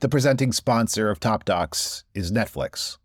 [0.00, 2.96] The presenting sponsor of Top Docs is Netflix.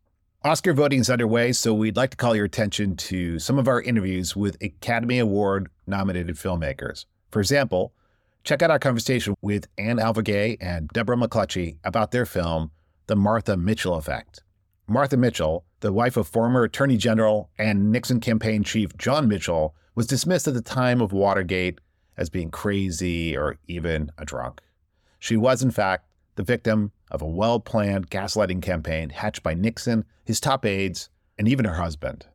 [0.46, 3.82] Oscar voting is underway, so we'd like to call your attention to some of our
[3.82, 7.04] interviews with Academy Award nominated filmmakers.
[7.31, 7.92] For example,
[8.46, 12.71] check out our conversation with Anne Alvergue and Deborah McClutchy about their film,
[13.07, 14.41] The Martha Mitchell Effect.
[14.88, 20.07] Martha Mitchell, the wife of former Attorney General and Nixon campaign chief John Mitchell, was
[20.07, 21.82] dismissed at the time of Watergate
[22.16, 24.62] as being crazy or even a drunk.
[25.20, 26.05] She was, in fact,
[26.36, 31.48] the victim of a well planned gaslighting campaign hatched by Nixon, his top aides, and
[31.48, 32.27] even her husband.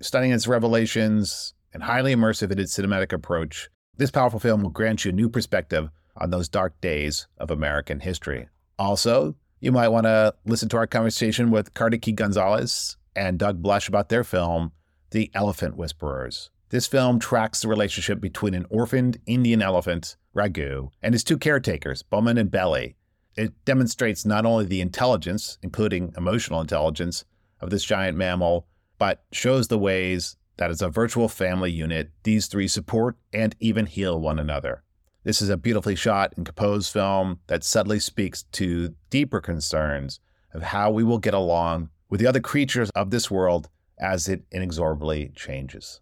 [0.00, 5.04] Stunning its revelations and highly immersive in its cinematic approach, this powerful film will grant
[5.04, 8.48] you a new perspective on those dark days of American history.
[8.78, 13.88] Also, you might want to listen to our conversation with Kartiki Gonsalves and Doug Blush
[13.88, 14.72] about their film,
[15.10, 16.50] The Elephant Whisperers.
[16.70, 22.02] This film tracks the relationship between an orphaned Indian elephant, Raghu, and his two caretakers,
[22.02, 22.94] Bomman and Bellie,
[23.38, 27.24] it demonstrates not only the intelligence, including emotional intelligence,
[27.60, 28.66] of this giant mammal,
[28.98, 33.86] but shows the ways that as a virtual family unit, these three support and even
[33.86, 34.82] heal one another.
[35.22, 40.18] This is a beautifully shot and composed film that subtly speaks to deeper concerns
[40.52, 43.68] of how we will get along with the other creatures of this world
[44.00, 46.00] as it inexorably changes.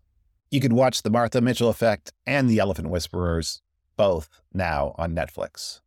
[0.51, 3.61] You can watch The Martha Mitchell Effect and The Elephant Whisperers,
[3.97, 5.81] both now on Netflix.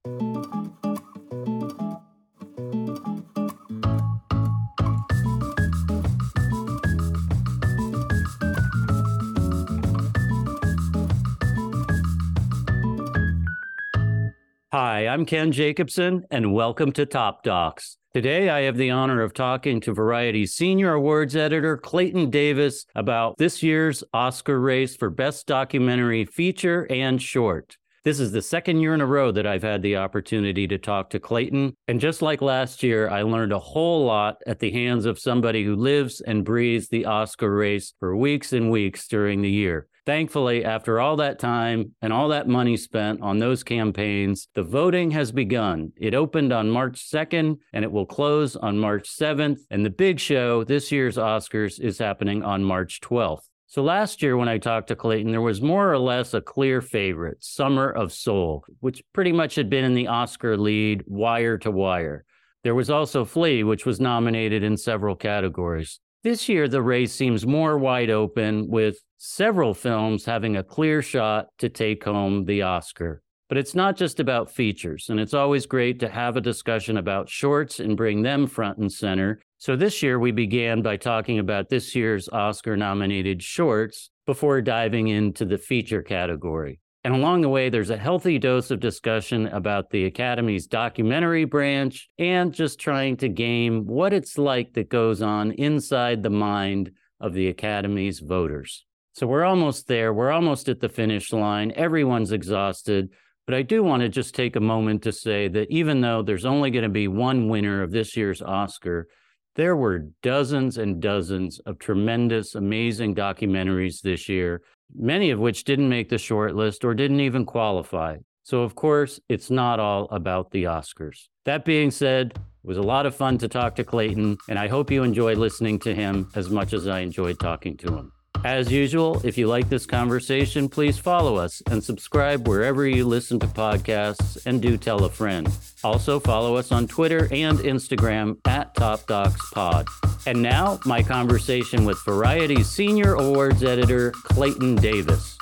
[14.72, 17.98] Hi, I'm Ken Jacobson, and welcome to Top Docs.
[18.14, 23.36] Today, I have the honor of talking to Variety's senior awards editor, Clayton Davis, about
[23.40, 27.78] this year's Oscar race for Best Documentary Feature and Short.
[28.04, 31.10] This is the second year in a row that I've had the opportunity to talk
[31.10, 31.76] to Clayton.
[31.88, 35.64] And just like last year, I learned a whole lot at the hands of somebody
[35.64, 39.88] who lives and breathes the Oscar race for weeks and weeks during the year.
[40.10, 45.12] Thankfully, after all that time and all that money spent on those campaigns, the voting
[45.12, 45.92] has begun.
[45.98, 49.60] It opened on March 2nd and it will close on March 7th.
[49.70, 53.44] And the big show, this year's Oscars, is happening on March 12th.
[53.68, 56.82] So last year, when I talked to Clayton, there was more or less a clear
[56.82, 61.70] favorite, Summer of Soul, which pretty much had been in the Oscar lead wire to
[61.70, 62.26] wire.
[62.64, 66.00] There was also Flee, which was nominated in several categories.
[66.24, 71.48] This year, the race seems more wide open, with several films having a clear shot
[71.60, 73.22] to take home the Oscar.
[73.48, 77.30] But it's not just about features, and it's always great to have a discussion about
[77.30, 81.68] shorts and bring them front and center so this year we began by talking about
[81.68, 86.80] this year's Oscar nominated shorts before diving into the feature category.
[87.04, 92.10] And along the way, there's a healthy dose of discussion about the Academy's documentary branch
[92.18, 97.34] and just trying to game what it's like that goes on inside the mind of
[97.34, 98.86] the Academy's voters.
[99.14, 100.14] So we're almost there.
[100.14, 101.72] We're almost at the finish line.
[101.76, 103.10] Everyone's exhausted.
[103.46, 106.46] But I do want to just take a moment to say that even though there's
[106.46, 109.08] only going to be one winner of this year's Oscar,
[109.56, 114.62] there were dozens and dozens of tremendous, amazing documentaries this year,
[114.96, 118.18] many of which didn't make the short list or didn't even qualify.
[118.44, 121.28] So, of course, it's not all about the Oscars.
[121.46, 124.68] That being said, it was a lot of fun to talk to Clayton, and I
[124.68, 128.12] hope you enjoyed listening to him as much as I enjoyed talking to him.
[128.46, 133.38] As usual, if you like this conversation, please follow us and subscribe wherever you listen
[133.42, 135.50] to podcasts and do tell a friend.
[135.84, 139.88] Also, follow us on Twitter and Instagram at Top Docs Pod.
[140.26, 145.38] And now, my conversation with Variety's Senior Awards Editor, Clayton Davis.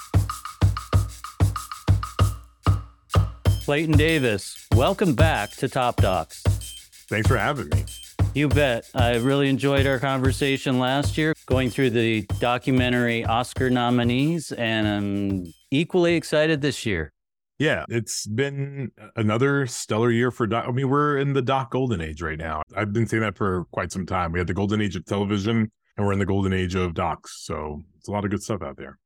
[3.65, 6.41] Clayton Davis, welcome back to Top Docs.
[7.09, 7.85] Thanks for having me.
[8.37, 8.87] You bet.
[8.93, 15.53] I really enjoyed our conversation last year, going through the documentary Oscar nominees, and I'm
[15.71, 17.13] equally excited this year.
[17.57, 20.65] Yeah, it's been another stellar year for doc.
[20.67, 22.61] I mean, we're in the doc golden age right now.
[22.75, 24.33] I've been saying that for quite some time.
[24.33, 27.43] We had the golden age of television, and we're in the golden age of docs.
[27.43, 28.99] So it's a lot of good stuff out there.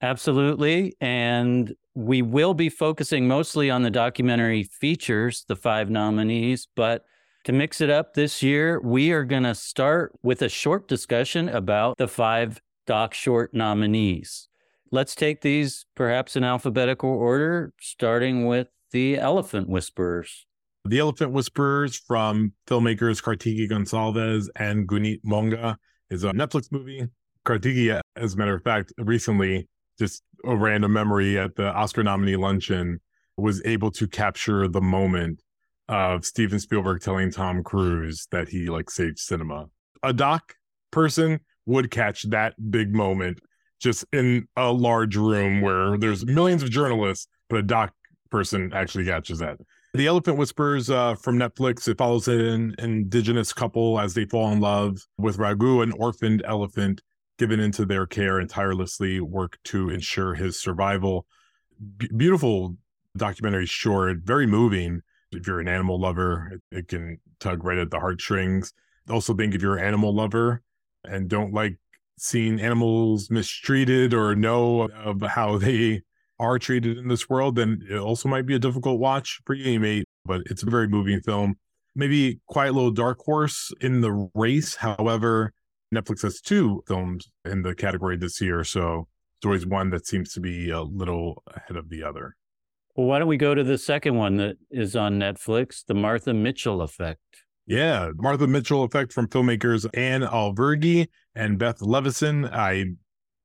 [0.00, 0.94] Absolutely.
[1.00, 7.04] And we will be focusing mostly on the documentary features, the five nominees, but
[7.46, 11.48] to mix it up this year, we are going to start with a short discussion
[11.48, 14.48] about the five Doc Short nominees.
[14.90, 20.44] Let's take these perhaps in alphabetical order, starting with The Elephant Whisperers.
[20.86, 25.78] The Elephant Whisperers from filmmakers Kartiki Gonsalves and Guneet Monga
[26.10, 27.06] is a Netflix movie.
[27.46, 29.68] Kartiki, as a matter of fact, recently,
[30.00, 32.98] just a random memory at the Oscar nominee luncheon,
[33.36, 35.42] was able to capture the moment
[35.88, 39.66] of Steven Spielberg telling Tom Cruise that he like saved cinema.
[40.02, 40.54] A doc
[40.90, 43.40] person would catch that big moment
[43.80, 47.92] just in a large room where there's millions of journalists, but a doc
[48.30, 49.58] person actually catches that.
[49.94, 51.88] The Elephant Whispers uh, from Netflix.
[51.88, 57.00] It follows an indigenous couple as they fall in love with Raghu, an orphaned elephant
[57.38, 61.26] given into their care and tirelessly work to ensure his survival.
[61.96, 62.76] B- beautiful
[63.16, 65.02] documentary short, very moving.
[65.36, 68.72] If you're an animal lover, it, it can tug right at the heartstrings.
[69.08, 70.62] Also, think if you're an animal lover
[71.04, 71.78] and don't like
[72.18, 76.02] seeing animals mistreated or know of how they
[76.38, 79.78] are treated in this world, then it also might be a difficult watch for you.
[79.80, 80.04] mate.
[80.24, 81.56] but it's a very moving film.
[81.94, 84.76] Maybe quite a little dark horse in the race.
[84.76, 85.52] However,
[85.94, 88.64] Netflix has two films in the category this year.
[88.64, 92.36] So it's always one that seems to be a little ahead of the other.
[92.96, 96.32] Well, why don't we go to the second one that is on Netflix, The Martha
[96.32, 97.20] Mitchell Effect?
[97.66, 102.46] Yeah, Martha Mitchell Effect from filmmakers Anne Alvergue and Beth Levison.
[102.46, 102.86] I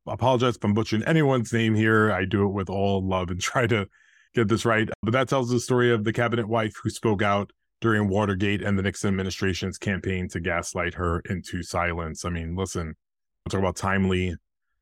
[0.08, 2.14] apologize if I'm butchering anyone's name here.
[2.14, 3.88] I do it with all love and try to
[4.34, 4.90] get this right.
[5.04, 7.52] But that tells the story of the cabinet wife who spoke out
[7.82, 12.24] during Watergate and the Nixon administration's campaign to gaslight her into silence.
[12.24, 12.96] I mean, listen,
[13.50, 14.36] talk about timely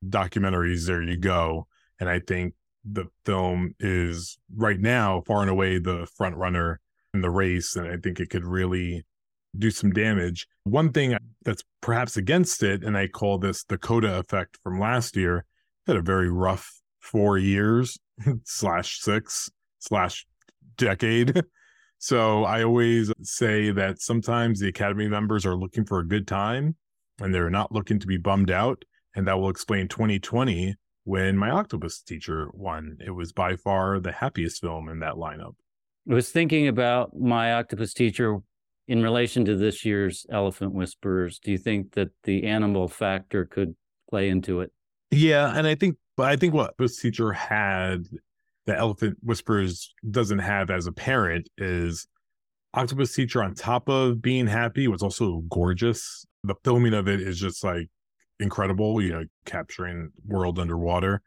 [0.07, 0.85] documentaries.
[0.85, 1.65] There you go.
[1.99, 2.53] And I think
[2.85, 6.79] the film is right now far and away the front runner
[7.13, 7.75] in the race.
[7.75, 9.05] And I think it could really
[9.57, 10.47] do some damage.
[10.63, 15.15] One thing that's perhaps against it, and I call this the coda effect from last
[15.15, 15.45] year,
[15.87, 17.97] had a very rough four years
[18.43, 19.49] slash six
[19.79, 20.25] slash
[20.77, 21.43] decade.
[22.01, 26.77] So I always say that sometimes the Academy members are looking for a good time
[27.19, 28.83] and they're not looking to be bummed out.
[29.15, 30.75] And that will explain 2020
[31.09, 32.95] when My Octopus Teacher won.
[33.03, 35.55] It was by far the happiest film in that lineup.
[36.07, 38.37] I was thinking about My Octopus Teacher
[38.87, 43.75] in relation to this year's Elephant Whisperers, do you think that the animal factor could
[44.07, 44.71] play into it?
[45.09, 48.05] Yeah, and I think, but I think what this teacher had
[48.67, 52.07] that Elephant Whisperers doesn't have as a parent is
[52.75, 56.27] Octopus Teacher on top of being happy was also gorgeous.
[56.43, 57.89] The filming of it is just like
[58.39, 61.21] incredible, you know, capturing world underwater.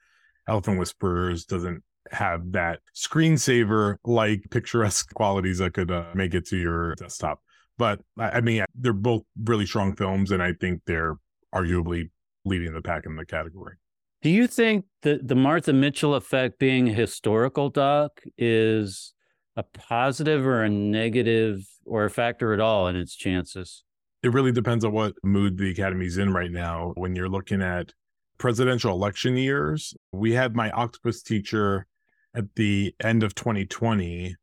[0.49, 6.56] Elephant Whisperers doesn't have that screensaver like picturesque qualities that could uh, make it to
[6.56, 7.41] your desktop.
[7.79, 11.17] But I mean, they're both really strong films, and I think they're
[11.55, 12.11] arguably
[12.44, 13.76] leading the pack in the category.
[14.20, 19.15] Do you think that the Martha Mitchell effect being a historical doc is
[19.56, 23.82] a positive or a negative or a factor at all in its chances?
[24.22, 26.92] It really depends on what mood the Academy's in right now.
[26.96, 27.92] When you're looking at
[28.38, 31.86] presidential election years, we had my octopus teacher
[32.34, 34.36] at the end of 2020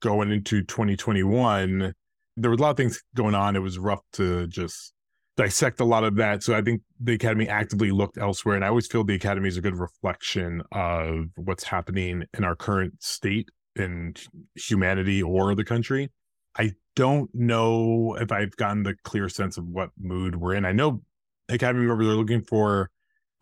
[0.00, 1.94] going into 2021
[2.36, 3.56] there was a lot of things going on.
[3.56, 4.92] It was rough to just
[5.36, 6.42] dissect a lot of that.
[6.42, 8.56] So I think the Academy actively looked elsewhere.
[8.56, 12.56] And I always feel the Academy is a good reflection of what's happening in our
[12.56, 14.14] current state in
[14.54, 16.10] humanity or the country.
[16.56, 20.64] I don't know if I've gotten the clear sense of what mood we're in.
[20.64, 21.02] I know
[21.48, 22.90] Academy members are looking for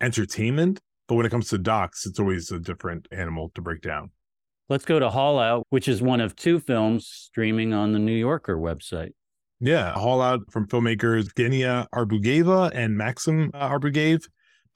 [0.01, 4.11] entertainment, but when it comes to docs, it's always a different animal to break down.
[4.69, 8.13] Let's go to Haul Out, which is one of two films streaming on the New
[8.13, 9.13] Yorker website.
[9.59, 14.23] Yeah, Haul Out from filmmakers Genia Arbugaeva and Maxim uh, Arbugaev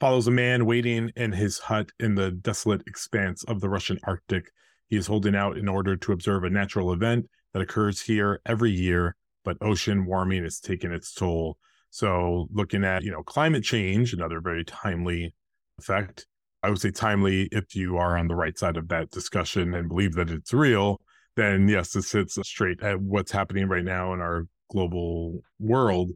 [0.00, 4.50] follows a man waiting in his hut in the desolate expanse of the Russian Arctic.
[4.88, 8.70] He is holding out in order to observe a natural event that occurs here every
[8.70, 11.56] year, but ocean warming is taking its toll.
[11.90, 15.32] So, looking at, you know, climate change, another very timely
[15.78, 16.26] effect,
[16.62, 19.88] I would say timely if you are on the right side of that discussion and
[19.88, 21.00] believe that it's real,
[21.36, 26.10] then yes, this hits straight at what's happening right now in our global world.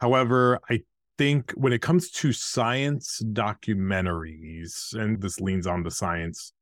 [0.00, 0.80] However, I
[1.18, 6.52] think when it comes to science documentaries, and this leans on the science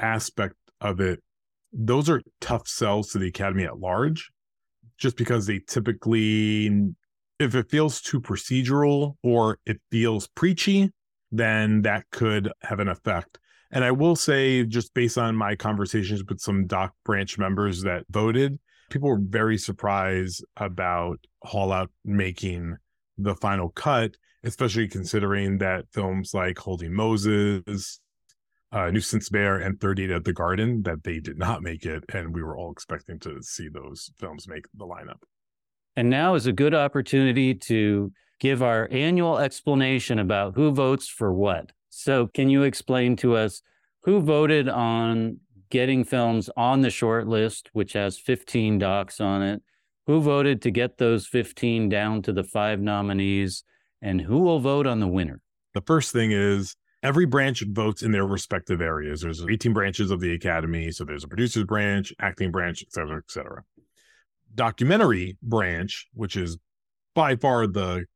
[0.00, 1.22] aspect of it,
[1.72, 4.30] those are tough sells to the Academy at large,
[4.98, 6.66] just because they typically,
[7.38, 10.90] if it feels too procedural or it feels preachy,
[11.30, 13.38] then that could have an effect.
[13.70, 18.04] And I will say, just based on my conversations with some doc branch members that
[18.10, 18.58] voted,
[18.88, 22.76] people were very surprised about Haul Out making
[23.18, 28.00] the final cut, especially considering that films like Holding Moses,
[28.72, 32.04] uh, Nuisance Bear, and 38 at the Garden, that they did not make it.
[32.12, 35.22] And we were all expecting to see those films make the lineup.
[35.96, 41.32] And now is a good opportunity to give our annual explanation about who votes for
[41.32, 41.72] what.
[41.88, 43.62] So, can you explain to us
[44.02, 45.38] who voted on
[45.70, 49.62] getting films on the short list, which has 15 docs on it.
[50.06, 53.64] Who voted to get those 15 down to the five nominees?
[54.00, 55.40] And who will vote on the winner?
[55.74, 59.20] The first thing is every branch votes in their respective areas.
[59.20, 60.90] There's 18 branches of the Academy.
[60.90, 63.62] So there's a producer's branch, acting branch, et cetera, et cetera.
[64.54, 66.58] Documentary branch, which is
[67.14, 68.06] by far the,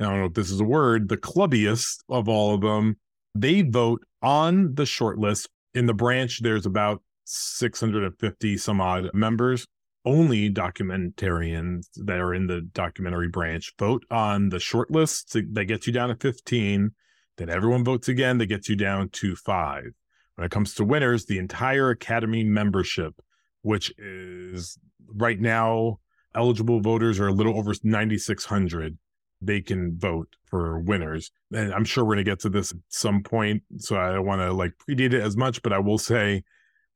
[0.00, 2.96] I don't know if this is a word, the clubbiest of all of them.
[3.34, 5.48] They vote on the shortlist.
[5.74, 9.66] In the branch, there's about 650 some odd members.
[10.04, 15.52] Only documentarians that are in the documentary branch vote on the shortlist.
[15.52, 16.92] that gets you down to 15
[17.36, 18.38] then everyone votes again.
[18.38, 19.92] That gets you down to five.
[20.34, 23.14] When it comes to winners, the entire Academy membership,
[23.62, 24.78] which is
[25.14, 25.98] right now
[26.34, 28.98] eligible voters are a little over 9,600.
[29.40, 31.30] They can vote for winners.
[31.52, 33.62] And I'm sure we're going to get to this at some point.
[33.78, 36.42] So I don't want to like predate it as much, but I will say,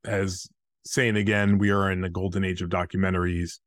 [0.04, 0.48] as
[0.84, 3.58] saying again, we are in the golden age of documentaries.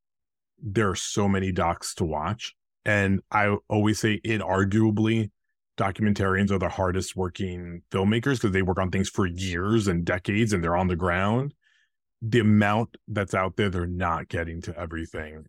[0.61, 2.55] There are so many docs to watch.
[2.85, 5.31] And I always say, inarguably,
[5.77, 10.53] documentarians are the hardest working filmmakers because they work on things for years and decades
[10.53, 11.53] and they're on the ground.
[12.21, 15.45] The amount that's out there, they're not getting to everything.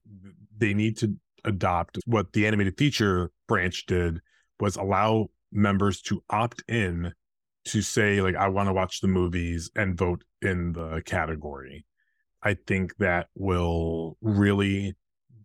[0.57, 1.15] They need to
[1.45, 4.21] adopt what the animated feature branch did
[4.61, 7.13] was allow members to opt in
[7.67, 11.85] to say like I want to watch the movies and vote in the category.
[12.43, 14.95] I think that will really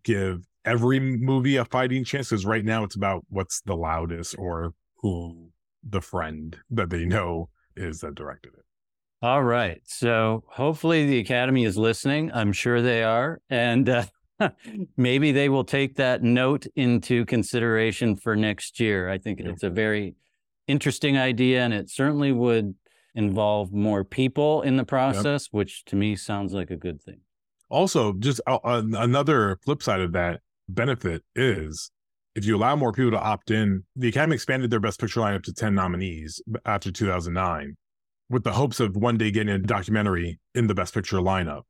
[0.04, 4.74] give every movie a fighting chance because right now it's about what's the loudest or
[4.96, 5.50] who
[5.82, 8.64] the friend that they know is that directed it.
[9.22, 9.80] All right.
[9.84, 12.30] So hopefully the Academy is listening.
[12.32, 13.40] I'm sure they are.
[13.50, 14.04] And uh,
[14.96, 19.10] maybe they will take that note into consideration for next year.
[19.10, 19.50] I think yeah.
[19.50, 20.14] it's a very
[20.66, 22.74] interesting idea and it certainly would
[23.14, 25.48] involve more people in the process, yep.
[25.52, 27.20] which to me sounds like a good thing.
[27.68, 30.40] Also, just uh, another flip side of that,
[30.74, 31.90] benefit is
[32.34, 35.42] if you allow more people to opt in, the Academy expanded their Best Picture lineup
[35.44, 37.76] to 10 nominees after 2009
[38.28, 41.62] with the hopes of one day getting a documentary in the Best Picture lineup.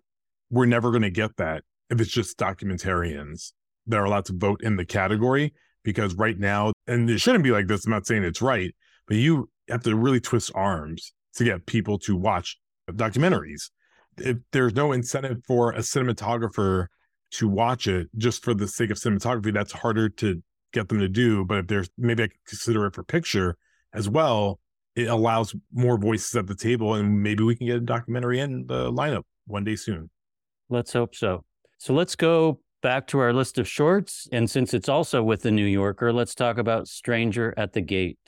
[0.50, 3.52] We're never going to get that if it's just documentarians
[3.87, 7.50] that are allowed to vote in the category because right now, and it shouldn't be
[7.50, 8.75] like this, I'm not saying it's right,
[9.09, 12.59] but you have to really twist arms to get people to watch
[12.90, 13.71] documentaries.
[14.19, 16.87] If there's no incentive for a cinematographer
[17.32, 21.08] to watch it just for the sake of cinematography, that's harder to get them to
[21.08, 21.44] do.
[21.44, 23.56] But if there's maybe I could consider it for picture
[23.92, 24.60] as well,
[24.96, 28.66] it allows more voices at the table, and maybe we can get a documentary in
[28.66, 30.10] the lineup one day soon.
[30.68, 31.44] Let's hope so.
[31.78, 34.28] So let's go back to our list of shorts.
[34.32, 38.18] And since it's also with the New Yorker, let's talk about Stranger at the Gate.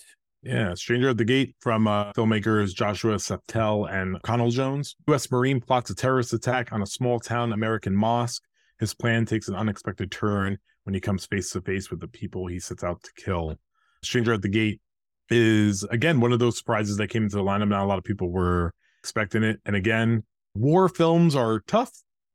[0.42, 4.96] Yeah, Stranger at the Gate from uh, filmmakers Joshua Seftel and Conall Jones.
[5.08, 5.30] U.S.
[5.30, 8.42] Marine plots a terrorist attack on a small town American mosque.
[8.82, 12.48] His plan takes an unexpected turn when he comes face to face with the people
[12.48, 13.54] he sets out to kill.
[14.02, 14.80] Stranger at the Gate
[15.30, 17.68] is, again, one of those surprises that came into the lineup.
[17.68, 19.60] Not a lot of people were expecting it.
[19.64, 20.24] And again,
[20.56, 21.92] war films are tough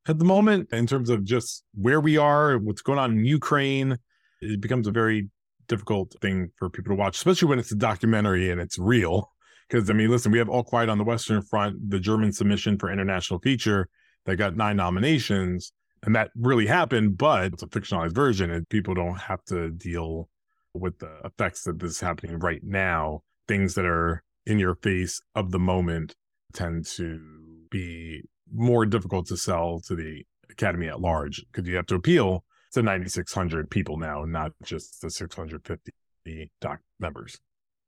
[0.07, 3.97] at the moment in terms of just where we are, what's going on in Ukraine.
[4.41, 5.29] It becomes a very
[5.67, 9.33] difficult thing for people to watch, especially when it's a documentary and it's real.
[9.67, 12.79] Because, I mean, listen, we have All Quiet on the Western Front, the German submission
[12.79, 13.89] for international feature
[14.25, 15.73] that got nine nominations
[16.03, 20.29] and that really happened, but it's a fictionalized version, and people don't have to deal
[20.73, 23.21] with the effects that this is happening right now.
[23.47, 26.15] Things that are in your face of the moment
[26.53, 27.19] tend to
[27.69, 28.21] be
[28.53, 32.81] more difficult to sell to the academy at large because you have to appeal to
[32.81, 37.37] 9600 people now not just the 650 doc members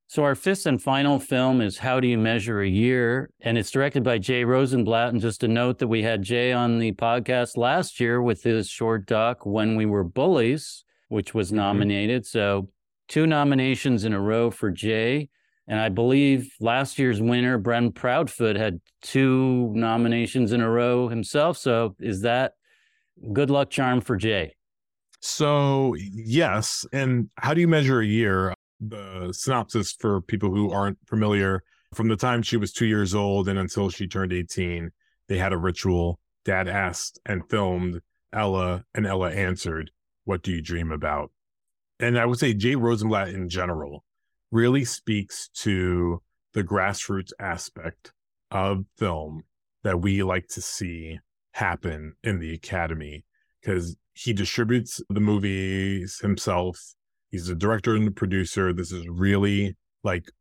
[0.10, 3.30] so our fifth and final film is How Do You Measure a Year?
[3.42, 5.10] And it's directed by Jay Rosenblatt.
[5.10, 8.68] And just a note that we had Jay on the podcast last year with his
[8.68, 11.58] short doc, When We Were Bullies, which was mm-hmm.
[11.58, 12.25] nominated.
[12.25, 12.70] So
[13.08, 15.30] two nominations in a row for Jay.
[15.68, 21.56] And I believe last year's winner, Ben Proudfoot, had two nominations in a row himself.
[21.56, 22.54] So is that
[23.32, 24.56] good luck charm for Jay?
[25.20, 26.84] So, yes.
[26.92, 28.56] And how do you measure a year?
[28.79, 31.63] The synopsis for people who aren't familiar.
[31.93, 34.91] From the time she was two years old and until she turned 18
[35.27, 36.19] they had a ritual.
[36.45, 38.01] Dad asked and filmed.
[38.31, 39.91] Ella and ella answered
[40.25, 41.31] what do you dream about?
[42.00, 44.03] And i would say jay rosenblatt in general
[44.51, 46.21] really speaks to
[46.53, 48.13] the grassroots aspect
[48.51, 49.43] of film
[49.83, 51.19] that we like to see
[51.53, 53.25] happen in the academy
[53.62, 56.93] because he distributes the movies himself
[57.29, 58.74] He's the director and the producer.
[58.74, 60.31] This is really like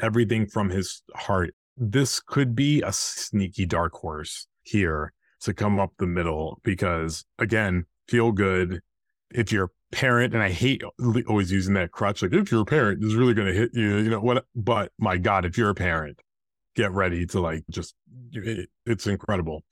[0.00, 1.54] everything from his heart.
[1.78, 7.84] this could be a sneaky dark horse here to come up the middle because again,
[8.08, 8.80] feel good.
[9.30, 10.82] If you're a parent, and I hate
[11.28, 13.96] always using that crutch, like if you're a parent, it's really going to hit you,
[13.96, 14.46] you know what?
[14.54, 16.20] But my God, if you're a parent,
[16.74, 17.94] get ready to like just,
[18.32, 19.64] it, it's incredible.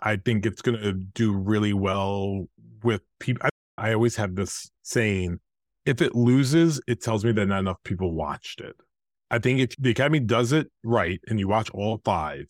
[0.00, 2.48] I think it's going to do really well
[2.82, 3.42] with people.
[3.44, 5.38] I, I always have this saying
[5.84, 8.76] if it loses, it tells me that not enough people watched it.
[9.30, 12.46] I think if the Academy does it right and you watch all five,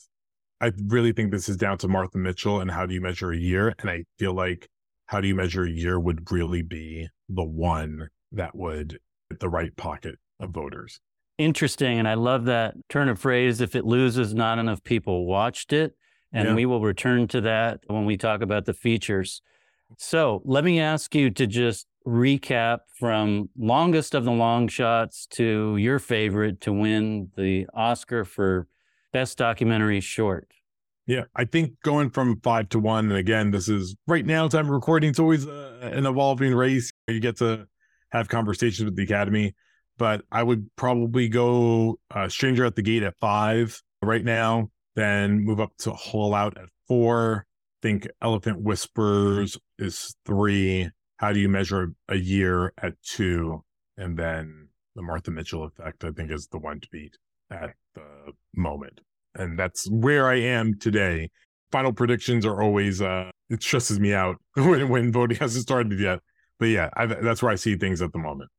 [0.60, 3.36] I really think this is down to Martha Mitchell and how do you measure a
[3.36, 3.74] year.
[3.78, 4.68] And I feel like
[5.06, 8.98] how do you measure a year would really be the one that would
[9.28, 11.00] hit the right pocket of voters.
[11.38, 11.98] Interesting.
[11.98, 13.60] And I love that turn of phrase.
[13.60, 15.96] If it loses, not enough people watched it.
[16.32, 16.54] And yeah.
[16.54, 19.42] we will return to that when we talk about the features.
[19.98, 25.76] So let me ask you to just recap from longest of the long shots to
[25.76, 28.66] your favorite to win the Oscar for
[29.12, 30.48] Best Documentary Short.
[31.06, 34.70] Yeah, I think going from five to one, and again, this is right now, time
[34.70, 36.92] recording, it's always uh, an evolving race.
[37.08, 37.66] You get to
[38.10, 39.54] have conversations with the Academy,
[39.98, 45.44] but I would probably go uh, Stranger at the Gate at five right now, then
[45.44, 47.46] move up to Haul Out at four.
[47.82, 50.88] think Elephant Whispers is three,
[51.22, 53.64] how do you measure a year at two?
[53.96, 57.16] And then the Martha Mitchell effect, I think, is the one to beat
[57.50, 59.00] at the moment.
[59.36, 61.30] And that's where I am today.
[61.70, 66.18] Final predictions are always, uh, it stresses me out when, when voting hasn't started yet.
[66.58, 68.50] But yeah, I've, that's where I see things at the moment.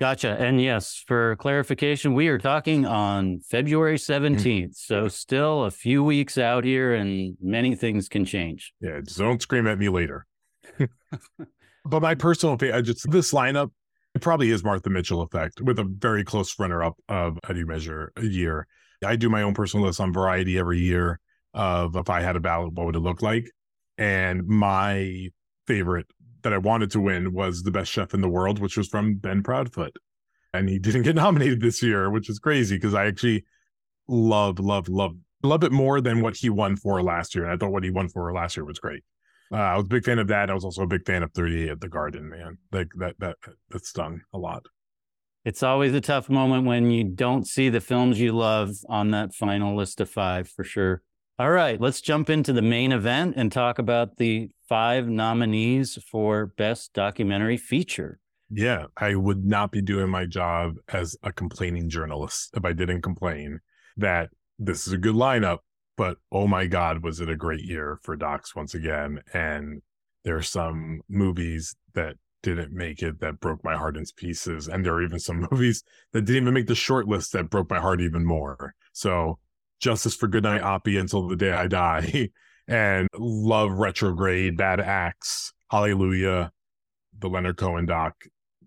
[0.00, 0.36] Gotcha.
[0.38, 4.46] And yes, for clarification, we are talking on February 17th.
[4.46, 4.70] Mm-hmm.
[4.74, 8.72] So still a few weeks out here and many things can change.
[8.80, 10.26] Yeah, don't scream at me later.
[11.84, 13.70] But my personal opinion, I just this lineup,
[14.14, 17.60] it probably is Martha Mitchell effect with a very close runner up of how do
[17.60, 18.66] you measure a year.
[19.04, 21.18] I do my own personal list on Variety every year
[21.54, 23.50] of if I had a ballot, what would it look like?
[23.98, 25.28] And my
[25.66, 26.06] favorite
[26.42, 29.14] that I wanted to win was the best chef in the world, which was from
[29.14, 29.92] Ben Proudfoot.
[30.52, 33.44] And he didn't get nominated this year, which is crazy because I actually
[34.08, 37.44] love, love, love, love it more than what he won for last year.
[37.44, 39.02] And I thought what he won for last year was great.
[39.52, 40.50] Uh, I was a big fan of that.
[40.50, 42.58] I was also a big fan of 38 at the Garden, man.
[42.72, 43.36] Like that that
[43.70, 44.64] that stung a lot.
[45.44, 49.34] It's always a tough moment when you don't see the films you love on that
[49.34, 51.02] final list of five for sure.
[51.38, 56.46] All right, let's jump into the main event and talk about the five nominees for
[56.46, 58.20] Best Documentary Feature.
[58.50, 63.02] Yeah, I would not be doing my job as a complaining journalist if I didn't
[63.02, 63.60] complain
[63.96, 65.58] that this is a good lineup,
[65.96, 69.20] but oh my God, was it a great year for docs once again?
[69.32, 69.82] And
[70.24, 74.68] there are some movies that didn't make it that broke my heart in pieces.
[74.68, 77.70] And there are even some movies that didn't even make the short list that broke
[77.70, 78.74] my heart even more.
[78.92, 79.38] So
[79.80, 82.28] Justice for Goodnight Oppy until the day I die
[82.68, 86.52] and love retrograde, Bad Axe, hallelujah,
[87.18, 88.14] the Leonard Cohen doc,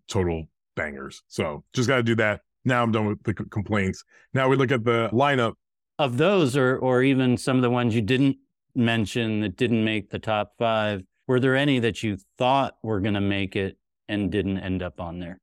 [0.08, 1.24] total bangers.
[1.28, 2.42] So just got to do that.
[2.66, 4.04] Now I'm done with the complaints.
[4.34, 5.54] Now we look at the lineup
[5.98, 8.38] of those, or or even some of the ones you didn't
[8.76, 13.14] mention that didn't make the top five, were there any that you thought were going
[13.14, 13.78] to make it
[14.08, 15.40] and didn't end up on there?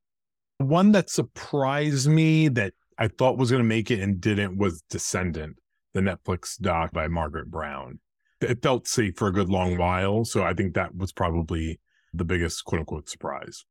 [0.59, 4.83] One that surprised me that I thought was going to make it and didn't was
[4.89, 5.57] Descendant,
[5.93, 7.99] the Netflix doc by Margaret Brown.
[8.39, 11.79] It felt safe for a good long while, so I think that was probably
[12.13, 13.65] the biggest quote unquote surprise.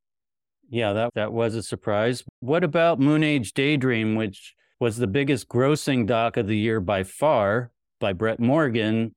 [0.68, 2.24] Yeah, that that was a surprise.
[2.40, 7.70] What about Moonage Daydream, which was the biggest grossing doc of the year by far
[8.00, 9.14] by Brett Morgen.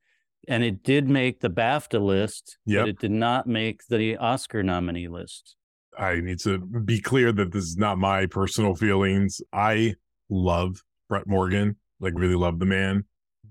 [0.47, 2.83] And it did make the BAFTA list, yep.
[2.83, 5.55] but it did not make the Oscar nominee list.
[5.97, 9.41] I need to be clear that this is not my personal feelings.
[9.51, 9.95] I
[10.29, 13.05] love Brett Morgen, like really love the man.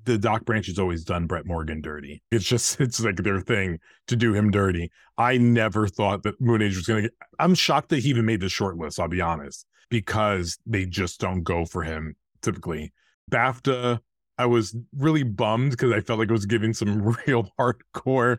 [0.05, 2.23] The Doc Branch has always done Brett Morgen dirty.
[2.31, 4.93] It's just it's like their thing to do him dirty.
[5.19, 8.49] I never thought that Moonage was gonna get I'm shocked that he even made the
[8.49, 12.93] short list, I'll be honest because they just don't go for him typically.
[13.31, 14.01] BAFTA,
[14.39, 18.39] I was really bummed because I felt like it was giving some real hardcore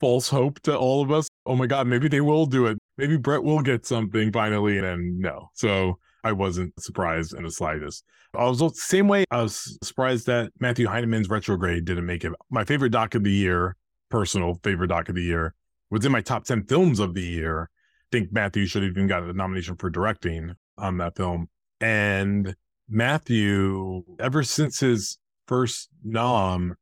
[0.00, 1.28] false hope to all of us.
[1.46, 2.76] Oh my God, maybe they will do it.
[2.98, 4.78] Maybe Brett will get something finally.
[4.78, 5.48] And no.
[5.54, 8.02] So I wasn't surprised in the slightest.
[8.34, 12.32] I was the same way I was surprised that Matthew Heineman's Retrograde didn't make it.
[12.50, 13.76] My favorite doc of the year,
[14.10, 15.54] personal favorite doc of the year,
[15.88, 17.70] was in my top 10 films of the year.
[17.72, 21.48] I think Matthew should have even got a nomination for directing on that film.
[21.80, 22.54] And
[22.88, 26.76] Matthew, ever since his first nom,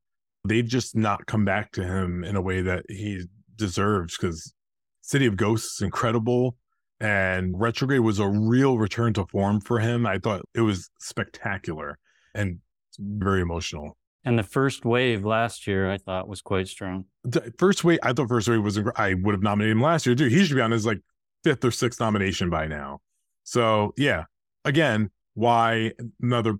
[0.46, 3.24] they've just not come back to him in a way that he
[3.56, 4.52] deserves because
[5.00, 6.56] City of Ghosts is incredible.
[7.00, 10.06] And Retrograde was a real return to form for him.
[10.06, 11.98] I thought it was spectacular
[12.34, 12.58] and
[12.98, 13.96] very emotional.
[14.24, 17.04] And the first wave last year, I thought was quite strong.
[17.24, 18.78] The first wave, I thought first wave was.
[18.96, 20.28] I would have nominated him last year too.
[20.28, 21.00] He should be on his like
[21.42, 23.00] fifth or sixth nomination by now.
[23.44, 24.24] So yeah,
[24.64, 26.56] again, why another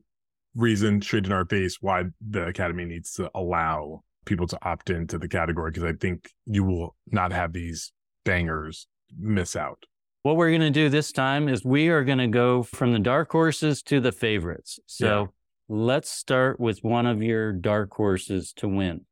[0.54, 5.18] reason straight in our face why the Academy needs to allow people to opt into
[5.18, 7.92] the category because I think you will not have these
[8.24, 8.86] bangers
[9.18, 9.84] miss out.
[10.22, 12.98] What we're going to do this time is we are going to go from the
[12.98, 14.78] dark horses to the favorites.
[14.86, 15.26] So yeah.
[15.68, 19.02] let's start with one of your dark horses to win.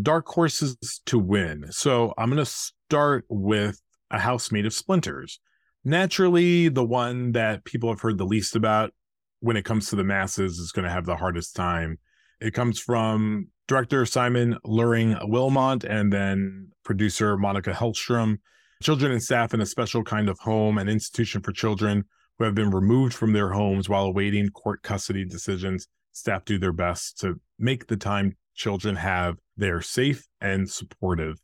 [0.00, 1.66] Dark horses to win.
[1.70, 5.40] So I'm going to start with a house made of splinters.
[5.84, 8.92] Naturally, the one that people have heard the least about
[9.40, 11.98] when it comes to the masses is going to have the hardest time.
[12.40, 18.38] It comes from director Simon Lereng Wilmont and then producer Monica Hellstrom.
[18.82, 22.04] Children and staff in a special kind of home and institution for children
[22.38, 25.88] who have been removed from their homes while awaiting court custody decisions.
[26.12, 31.40] Staff do their best to make the time children have they're safe and supportive.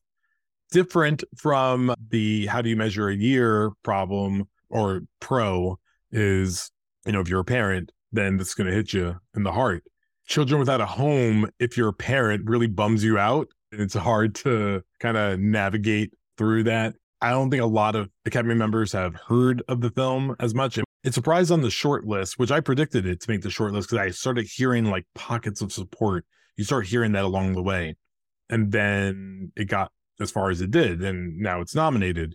[0.71, 5.79] Different from the how do you measure a year problem or pro
[6.11, 6.71] is,
[7.07, 9.85] you know, if you're a parent, then that's going to hit you in the heart.
[10.27, 13.49] Children without a home, if you're a parent, really bums you out.
[13.73, 16.95] And it's hard to kind of navigate through that.
[17.21, 20.79] I don't think a lot of Academy members have heard of the film as much.
[21.05, 23.91] It surprised on the short list, which I predicted it to make the short list
[23.91, 26.25] because I started hearing like pockets of support.
[26.57, 27.97] You start hearing that along the way.
[28.51, 31.03] And then it got as far as it did.
[31.03, 32.35] And now it's nominated.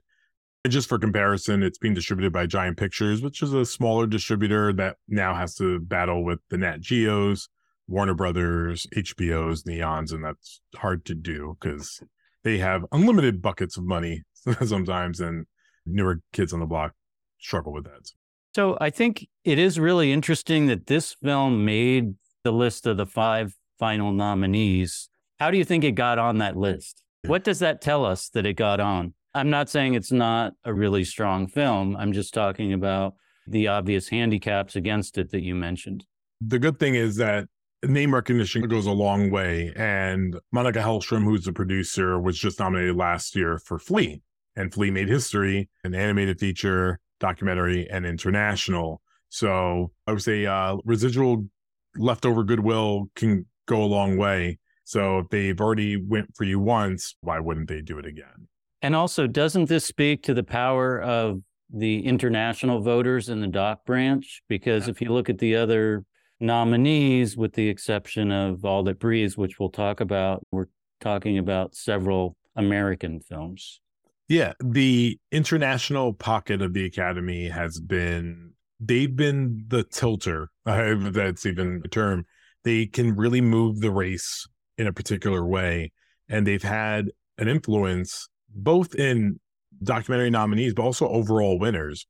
[0.64, 4.72] And just for comparison, it's being distributed by Giant Pictures, which is a smaller distributor
[4.74, 7.50] that now has to battle with the Nat Geos,
[7.88, 12.02] Warner Brothers, HBOs, Neons, and that's hard to do because
[12.44, 14.24] they have unlimited buckets of money
[14.66, 15.46] sometimes, and
[15.86, 16.94] newer kids on the block
[17.40, 18.12] struggle with that.
[18.56, 23.06] So I think it is really interesting that this film made the list of the
[23.06, 25.10] five final nominees.
[25.40, 27.03] How do you think it got on that list?
[27.26, 29.14] What does that tell us that it got on?
[29.34, 31.96] I'm not saying it's not a really strong film.
[31.96, 33.16] I'm just talking about
[33.48, 36.06] the obvious handicaps against it that you mentioned.
[36.42, 37.48] The good thing is that
[37.82, 39.72] name recognition goes a long way.
[39.76, 44.22] And Monica Hellstrom, who's the producer, was just nominated last year for Flee.
[44.56, 49.02] And Flee made history, an animated feature, documentary, and international.
[49.30, 51.48] So I would say uh, residual
[51.96, 54.60] leftover goodwill can go a long way.
[54.84, 58.48] So if they've already went for you once, why wouldn't they do it again?
[58.82, 61.42] And also, doesn't this speak to the power of
[61.74, 64.42] the international voters in the doc branch?
[64.50, 66.04] Because if you look at the other
[66.40, 70.68] nominees, with the exception of All That Breathes, which we'll talk about, we're
[71.00, 73.80] talking about several American films.
[74.28, 81.82] Yeah, the international pocket of the Academy has been, they've been the tilter, that's even
[81.84, 82.26] a term.
[82.64, 85.92] They can really move the race in a particular way.
[86.30, 89.40] And they've had an influence both in
[89.82, 92.06] documentary nominees, but also overall winners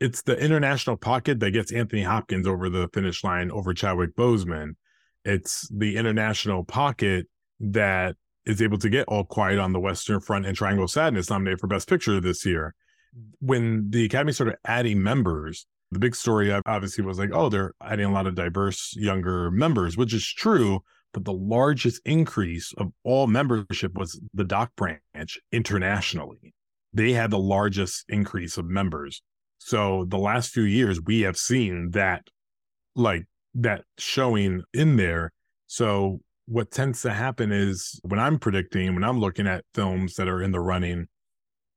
[0.00, 4.76] it's the international pocket that gets Anthony Hopkins over the finish line over Chadwick Boseman.
[5.24, 7.26] It's the international pocket
[7.60, 11.60] that is able to get All Quiet on the Western Front and Triangle Sadness nominated
[11.60, 12.74] for Best Picture this year.
[13.40, 18.06] When the Academy started adding members, the big story obviously was like, oh, they're adding
[18.06, 20.80] a lot of diverse younger members, which is true.
[21.16, 26.52] But the largest increase of all membership was the doc branch internationally.
[26.92, 29.22] They had the largest increase of members.
[29.56, 32.26] So the last few years, we have seen that,
[32.94, 33.24] like
[33.54, 35.32] that showing in there.
[35.68, 40.28] So what tends to happen is when I'm predicting, when I'm looking at films that
[40.28, 41.06] are in the running,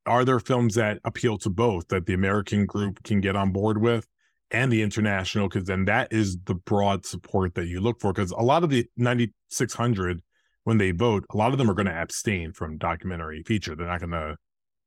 [0.06, 3.82] are there films that appeal to both that the American group can get on board
[3.82, 4.06] with
[4.52, 5.48] and the international?
[5.48, 8.14] Because then that is the broad support that you look for.
[8.14, 10.22] Because a lot of the 9,600,
[10.64, 13.76] when they vote, a lot of them are going to abstain from documentary feature.
[13.76, 14.36] They're not going to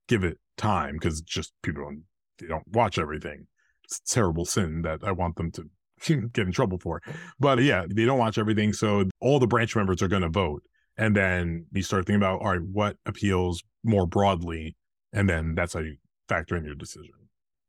[0.08, 2.02] give it time because just people don't
[2.38, 3.46] they don't watch everything.
[3.84, 5.68] It's a terrible sin that I want them to
[6.32, 7.00] get in trouble for.
[7.38, 8.72] But yeah, they don't watch everything.
[8.72, 10.62] So all the branch members are going to vote.
[10.96, 14.76] And then you start thinking about, all right, what appeals more broadly?
[15.12, 15.96] And then that's how you
[16.28, 17.12] factor in your decision.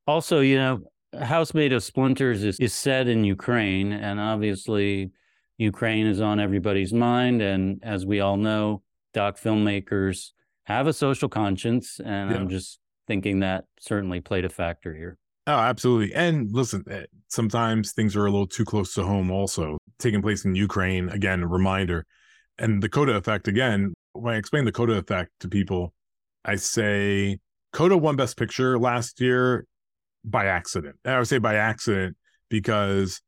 [0.06, 0.82] Also, you know,
[1.21, 3.91] House Made of Splinters is, is set in Ukraine.
[3.91, 5.12] And obviously,
[5.58, 7.41] Ukraine is on everybody's mind.
[7.41, 8.82] And as we all know,
[9.13, 10.32] doc filmmakers
[10.63, 11.99] have a social conscience.
[12.04, 12.38] And yeah.
[12.38, 15.17] I'm just thinking that certainly played a factor here.
[15.45, 16.15] Oh, absolutely.
[16.15, 19.78] And listen, eh, sometimes things are a little too close to home, also.
[19.99, 22.06] Taking place in Ukraine, again, reminder.
[22.58, 25.93] And the Coda effect, again, when I explain the Coda effect to people,
[26.45, 27.39] I say
[27.73, 29.65] Coda won Best Picture last year
[30.24, 30.96] by accident.
[31.04, 32.18] And I would say by accident
[32.50, 33.22] because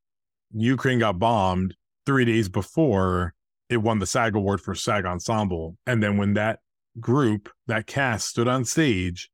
[0.53, 3.33] Ukraine got bombed three days before
[3.69, 5.77] it won the SAG award for SAG ensemble.
[5.87, 6.59] And then when that
[6.99, 9.29] group, that cast stood on stage,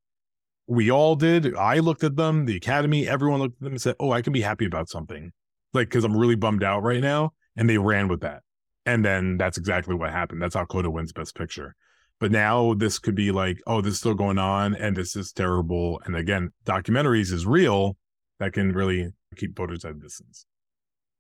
[0.67, 1.55] we all did.
[1.55, 4.33] I looked at them, the Academy, everyone looked at them and said, Oh, I can
[4.33, 5.31] be happy about something.
[5.73, 7.33] Like, cause I'm really bummed out right now.
[7.57, 8.41] And they ran with that.
[8.85, 10.41] And then that's exactly what happened.
[10.41, 11.75] That's how Coda wins Best Picture.
[12.21, 15.31] But now this could be like, oh, this is still going on and this is
[15.31, 15.99] terrible.
[16.05, 17.97] And again, documentaries is real
[18.39, 20.45] that can really keep voters at a distance.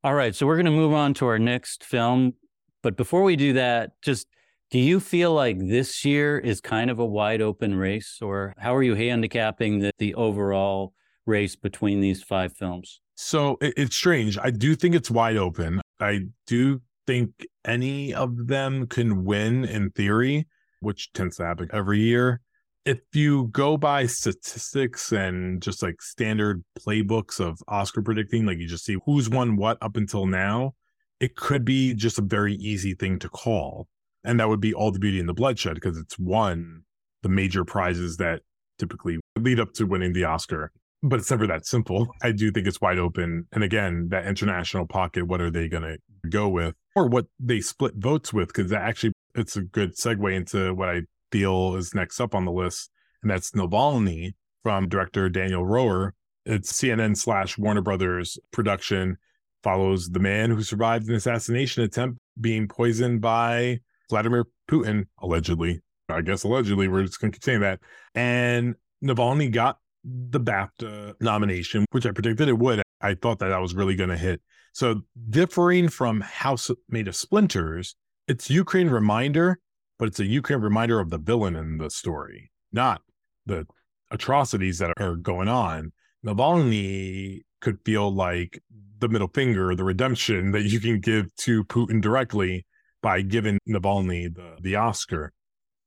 [0.03, 0.35] All right.
[0.35, 2.35] So we're going to move on to our next film.
[2.83, 4.27] But before we do that, just
[4.69, 8.75] do you feel like this year is kind of a wide open race, or how
[8.75, 10.93] are you handicapping the, the overall
[11.25, 13.01] race between these five films?
[13.15, 14.37] So it, it's strange.
[14.37, 15.81] I do think it's wide open.
[15.99, 17.31] I do think
[17.65, 20.45] any of them can win in theory
[20.81, 22.41] which tends to happen every year.
[22.83, 28.67] If you go by statistics and just like standard playbooks of Oscar predicting, like you
[28.67, 30.73] just see who's won what up until now,
[31.19, 33.87] it could be just a very easy thing to call.
[34.23, 36.81] And that would be All the Beauty and the Bloodshed because it's won
[37.21, 38.41] the major prizes that
[38.79, 40.71] typically lead up to winning the Oscar.
[41.03, 42.07] But it's never that simple.
[42.21, 43.47] I do think it's wide open.
[43.51, 45.97] And again, that international pocket, what are they going to
[46.29, 48.47] go with or what they split votes with?
[48.47, 52.45] Because that actually it's a good segue into what I feel is next up on
[52.45, 52.89] the list,
[53.21, 56.11] and that's Navalny from director Daniel Roher.
[56.45, 59.17] It's CNN slash Warner Brothers production.
[59.63, 65.81] Follows the man who survived an assassination attempt being poisoned by Vladimir Putin, allegedly.
[66.09, 67.79] I guess allegedly, we're just going to keep that.
[68.15, 72.81] And Navalny got the BAFTA nomination, which I predicted it would.
[73.01, 74.41] I thought that that was really going to hit.
[74.73, 77.95] So, differing from House Made of Splinters,
[78.27, 79.59] it's Ukraine reminder,
[79.99, 83.01] but it's a Ukraine reminder of the villain in the story, not
[83.45, 83.65] the
[84.09, 85.91] atrocities that are going on.
[86.25, 88.61] Navalny could feel like
[88.99, 92.65] the middle finger, the redemption that you can give to Putin directly
[93.01, 95.33] by giving Navalny the, the Oscar.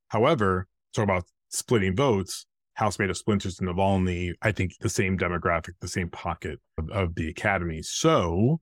[0.08, 5.16] However, talk about splitting votes, House made of splinters to Navalny, I think the same
[5.16, 7.82] demographic, the same pocket of, of the academy.
[7.82, 8.60] So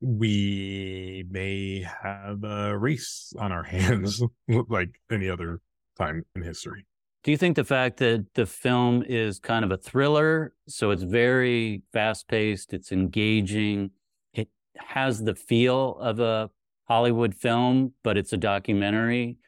[0.00, 4.22] we may have a race on our hands
[4.68, 5.60] like any other
[5.98, 6.86] time in history.
[7.24, 11.02] Do you think the fact that the film is kind of a thriller, so it's
[11.02, 13.90] very fast paced, it's engaging,
[14.32, 16.50] it has the feel of a
[16.84, 19.38] Hollywood film, but it's a documentary,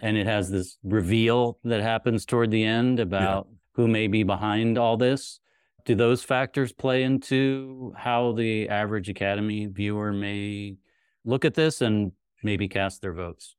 [0.00, 3.56] and it has this reveal that happens toward the end about yeah.
[3.74, 5.38] who may be behind all this?
[5.84, 10.76] Do those factors play into how the average Academy viewer may
[11.24, 12.12] look at this and
[12.42, 13.56] maybe cast their votes?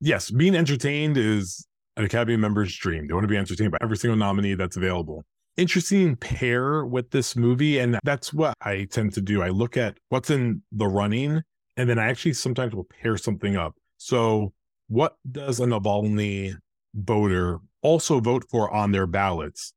[0.00, 3.06] Yes, being entertained is an Academy member's dream.
[3.06, 5.24] They want to be entertained by every single nominee that's available.
[5.56, 9.42] Interesting pair with this movie, and that's what I tend to do.
[9.42, 11.42] I look at what's in the running,
[11.76, 13.74] and then I actually sometimes will pair something up.
[13.98, 14.54] So,
[14.88, 16.54] what does a Navalny
[16.94, 19.72] voter also vote for on their ballots?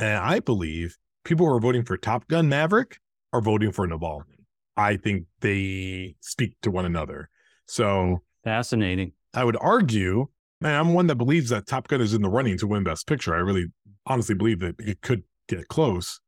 [0.00, 0.96] And I believe
[1.30, 2.98] people who are voting for Top Gun Maverick
[3.32, 4.44] are voting for Navalny.
[4.76, 7.30] I think they speak to one another.
[7.66, 9.12] So fascinating.
[9.32, 10.26] I would argue,
[10.60, 13.06] and I'm one that believes that Top Gun is in the running to win Best
[13.06, 13.32] Picture.
[13.32, 13.66] I really
[14.06, 16.18] honestly believe that it could get close.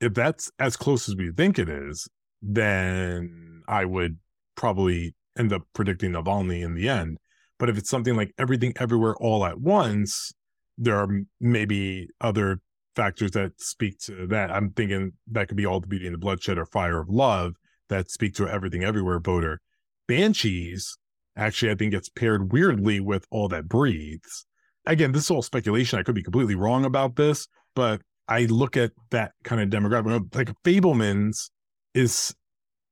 [0.00, 2.08] If that's as close as we think it is,
[2.40, 4.18] then I would
[4.54, 7.18] probably end up predicting Navalny in the end.
[7.58, 10.32] But if it's something like everything everywhere all at once,
[10.78, 11.08] there are
[11.40, 12.60] maybe other
[12.94, 14.50] factors that speak to that.
[14.50, 17.54] I'm thinking that could be all the beauty and the bloodshed or fire of love
[17.88, 19.60] that speak to everything everywhere voter.
[20.08, 20.96] Banshees
[21.36, 24.46] actually, I think gets paired weirdly with all that breathes.
[24.86, 25.98] Again, this is all speculation.
[25.98, 30.34] I could be completely wrong about this, but I look at that kind of demographic.
[30.34, 31.50] Like Fabelman's
[31.94, 32.34] is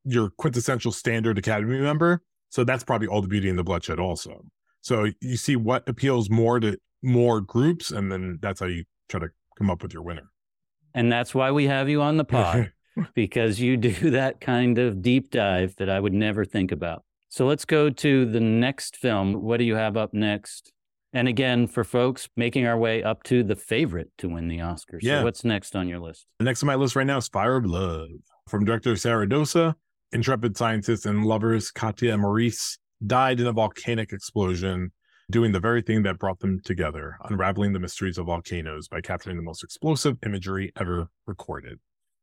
[0.04, 2.22] your quintessential standard Academy member.
[2.48, 4.42] So that's probably all the beauty and the bloodshed also.
[4.80, 9.20] So you see what appeals more to more groups, and then that's how you try
[9.20, 9.28] to
[9.60, 10.30] come up with your winner.
[10.94, 12.72] And that's why we have you on the pod
[13.14, 17.04] because you do that kind of deep dive that I would never think about.
[17.28, 19.34] So let's go to the next film.
[19.42, 20.72] What do you have up next?
[21.12, 25.00] And again, for folks making our way up to the favorite to win the Oscars.
[25.02, 25.20] Yeah.
[25.20, 26.26] So what's next on your list?
[26.38, 28.08] The next on my list right now is Fire of Love
[28.48, 29.74] from director Sara Dosa.
[30.12, 34.90] Intrepid scientists and lovers Katya and Maurice died in a volcanic explosion
[35.30, 39.36] doing the very thing that brought them together, unraveling the mysteries of volcanoes by capturing
[39.36, 41.78] the most explosive imagery ever recorded.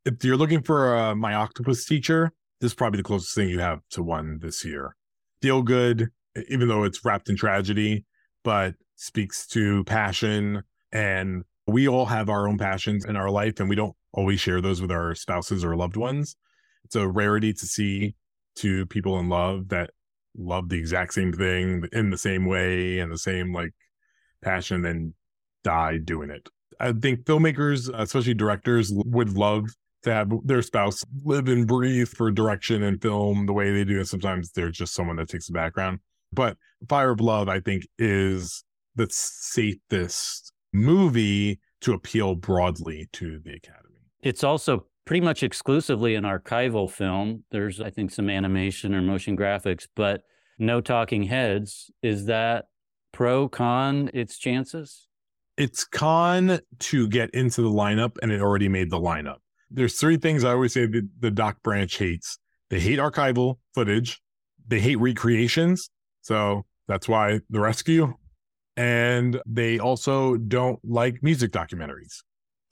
[0.06, 3.60] If you're looking for a My Octopus teacher, this is probably the closest thing you
[3.60, 4.96] have to one this year.
[5.42, 6.10] Feel good,
[6.50, 8.06] even though it's wrapped in tragedy,
[8.44, 10.64] but speaks to passion.
[10.92, 14.62] And we all have our own passions in our life, and we don't always share
[14.62, 16.36] those with our spouses or loved ones.
[16.86, 18.16] It's a rarity to see
[18.56, 19.92] two people in love that
[20.38, 23.72] love the exact same thing in the same way and the same like
[24.42, 25.14] passion, and
[25.64, 26.48] die doing it.
[26.80, 29.66] I think filmmakers, especially directors, would love
[30.04, 33.98] to have their spouse live and breathe for direction and film the way they do.
[33.98, 36.00] And sometimes they're just someone that takes the background.
[36.32, 38.64] But Fire of Love, I think, is
[38.96, 43.84] the safest movie to appeal broadly to the Academy.
[44.22, 47.46] It's also pretty much exclusively an archival film.
[47.50, 50.22] There's, I think, some animation or motion graphics, but
[50.60, 51.90] no talking heads.
[52.04, 52.66] Is that
[53.14, 55.08] pro con its chances?
[55.56, 59.38] It's con to get into the lineup, and it already made the lineup.
[59.72, 62.38] There's three things I always say that the doc branch hates.
[62.70, 64.22] They hate archival footage.
[64.68, 65.90] They hate recreations.
[66.22, 68.14] So that's why the rescue.
[68.76, 72.24] And they also don't like music documentaries.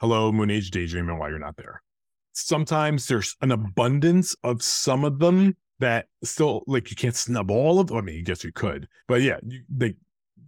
[0.02, 1.82] Hello, Moonage Daydreaming why you're not there.
[2.38, 7.80] Sometimes there's an abundance of some of them that still like you can't snub all
[7.80, 7.98] of them.
[7.98, 9.64] I mean, I guess you could, but yeah, you,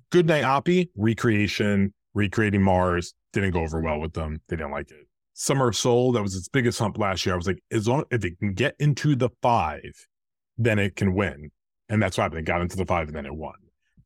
[0.10, 4.42] Good Night Oppy recreation, recreating Mars didn't go over well with them.
[4.48, 5.08] They didn't like it.
[5.34, 7.36] Summer of Soul, that was its biggest hump last year.
[7.36, 10.08] I was like, as long if it can get into the five,
[10.58, 11.52] then it can win.
[11.90, 13.54] And that's why they got into the five and then it won.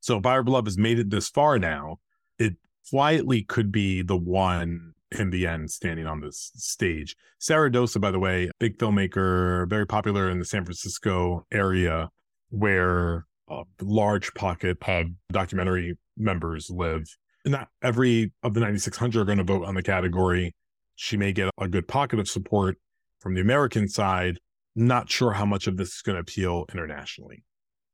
[0.01, 1.99] So Fire Love has made it this far now.
[2.37, 2.55] It
[2.89, 7.15] quietly could be the one in the end standing on this stage.
[7.39, 12.09] Sara Dosa, by the way, big filmmaker, very popular in the San Francisco area
[12.49, 17.03] where a large pocket of documentary members live.
[17.45, 20.55] Not every of the 9,600 are going to vote on the category.
[20.95, 22.77] She may get a good pocket of support
[23.19, 24.37] from the American side.
[24.75, 27.43] Not sure how much of this is going to appeal internationally.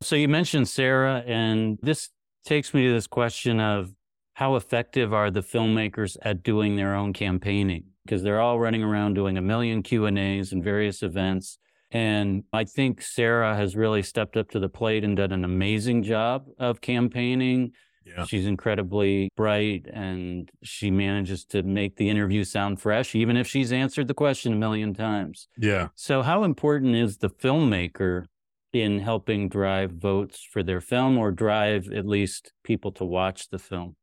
[0.02, 2.10] So you mentioned Sarah, and this
[2.46, 3.92] takes me to this question of
[4.38, 7.86] how effective are the filmmakers at doing their own campaigning?
[8.06, 11.58] Because they're all running around doing a million Q and A's and various events.
[11.90, 16.04] And I think Sara has really stepped up to the plate and done an amazing
[16.04, 17.72] job of campaigning.
[18.06, 18.26] Yeah.
[18.26, 23.74] She's incredibly bright and she manages to make the interview sound fresh, even if she's
[23.74, 25.48] answered the question a million times.
[25.58, 25.88] Yeah.
[25.96, 28.26] So, how important is the filmmaker
[28.72, 33.58] in helping drive votes for their film or drive at least people to watch the
[33.58, 33.96] film?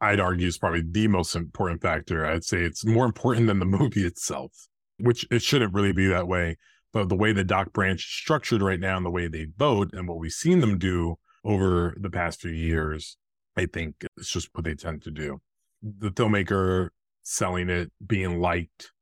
[0.00, 2.24] I'd argue is probably the most important factor.
[2.24, 4.52] I'd say it's more important than the movie itself,
[4.98, 6.56] which it shouldn't really be that way.
[6.92, 9.90] But the way the doc branch is structured right now and the way they vote
[9.92, 13.16] and what we've seen them do over the past few years,
[13.56, 15.40] I think it's just what they tend to do.
[15.82, 16.88] The filmmaker
[17.22, 18.92] selling it, being liked,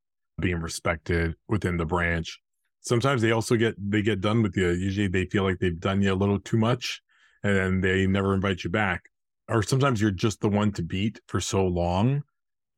[0.41, 2.41] being respected within the branch
[2.87, 4.71] sometimes they also get they get done with you.
[4.71, 7.03] Usually they feel like they've done you a little too much
[7.43, 9.03] and then they never invite you back.
[9.49, 12.23] Or sometimes you're just the one to beat for so long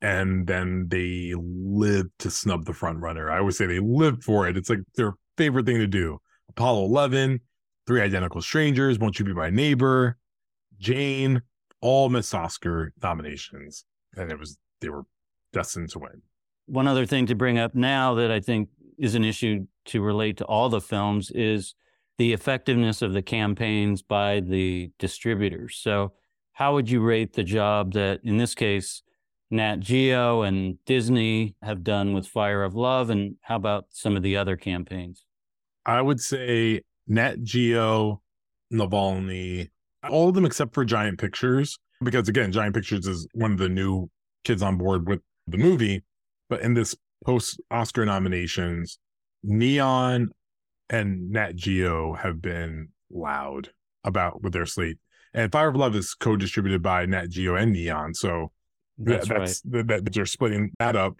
[0.00, 3.30] and then they live to snub the front runner.
[3.30, 4.56] I always say they live for it.
[4.56, 6.18] It's like their favorite thing to do.
[6.48, 7.40] Apollo 11,
[7.86, 10.16] Three Identical Strangers, Won't You Be My Neighbor,
[10.78, 11.42] Jane,
[11.80, 13.84] all Miss Oscar nominations.
[14.16, 15.04] And it was, they were
[15.52, 16.22] destined to win.
[16.66, 20.36] One other thing to bring up now that I think is an issue to relate
[20.38, 21.74] to all the films is
[22.18, 25.76] the effectiveness of the campaigns by the distributors.
[25.76, 26.12] So,
[26.58, 29.04] how would you rate the job that, in this case,
[29.48, 33.10] Nat Geo and Disney have done with Fire of Love?
[33.10, 35.24] And how about some of the other campaigns?
[35.86, 38.22] I would say Nat Geo,
[38.74, 39.68] Navalny,
[40.10, 43.68] all of them except for Giant Pictures, because again, Giant Pictures is one of the
[43.68, 44.10] new
[44.42, 46.02] kids on board with the movie.
[46.50, 48.98] But in this post Oscar nominations,
[49.44, 50.30] Neon
[50.90, 53.70] and Nat Geo have been loud
[54.02, 54.98] about with their slate.
[55.38, 58.50] And Fire of Love is co-distributed by Nat Geo and Neon, so
[58.98, 59.86] that's, that's right.
[59.86, 61.14] that, that they're splitting that up.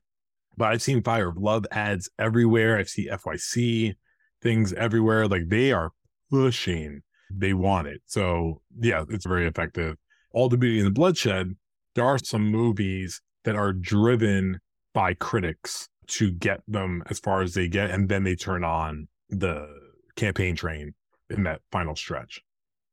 [0.57, 2.79] But I've seen Fire of Love ads everywhere.
[2.79, 3.95] I've seen FYC
[4.43, 5.29] things everywhere.
[5.29, 5.93] Like they are
[6.33, 7.03] pushing.
[7.31, 8.03] They want it.
[8.07, 9.97] So yeah, it's very effective.
[10.33, 11.55] All the Beauty and the Bloodshed.
[11.95, 14.59] There are some movies that are driven
[14.95, 19.07] by critics to get them as far as they get, and then they turn on
[19.29, 19.69] the
[20.17, 20.95] campaign train
[21.31, 22.43] in that final stretch.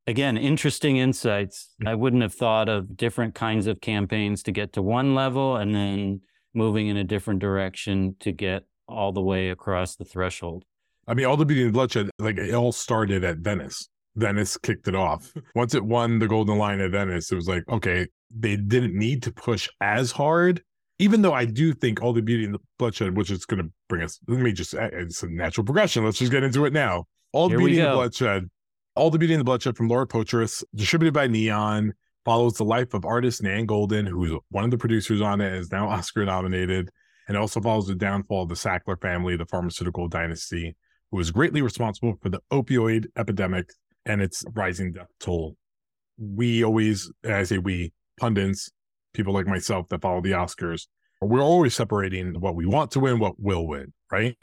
[0.08, 1.74] Again, interesting insights.
[1.82, 1.88] Mm-hmm.
[1.88, 5.74] I wouldn't have thought of different kinds of campaigns to get to one level and
[5.74, 6.22] then
[6.54, 10.64] moving in a different direction to get all the way across the threshold.
[11.08, 13.90] I mean, all the beauty and bloodshed, like it all started at Venice.
[14.16, 15.34] Venice kicked it off.
[15.56, 19.24] Once it won the Golden Lion at Venice, it was like, okay, they didn't need
[19.24, 20.62] to push as hard
[21.00, 23.70] even though I do think all the beauty and the bloodshed, which is going to
[23.90, 26.06] bring us, let me just, eh, it's a natural progression.
[26.06, 27.06] Let's just get into it now.
[27.34, 28.50] All the beauty and the bloodshed,
[28.96, 31.94] all the beauty and the bloodshed from Laura Poitras, distributed by Neon,
[32.24, 35.72] follows the life of artist Nan Goldin, who's one of the producers on it, is
[35.72, 36.90] now Oscar nominated,
[37.28, 40.76] and also follows the downfall of the Sackler family, the pharmaceutical dynasty,
[41.12, 43.70] who was greatly responsible for the opioid epidemic
[44.06, 45.58] and its rising death toll.
[46.18, 48.72] We always, I say we, pundits,
[49.14, 50.88] people like myself that follow the Oscars,
[51.22, 54.38] we're always separating what we want to win, what will win, right?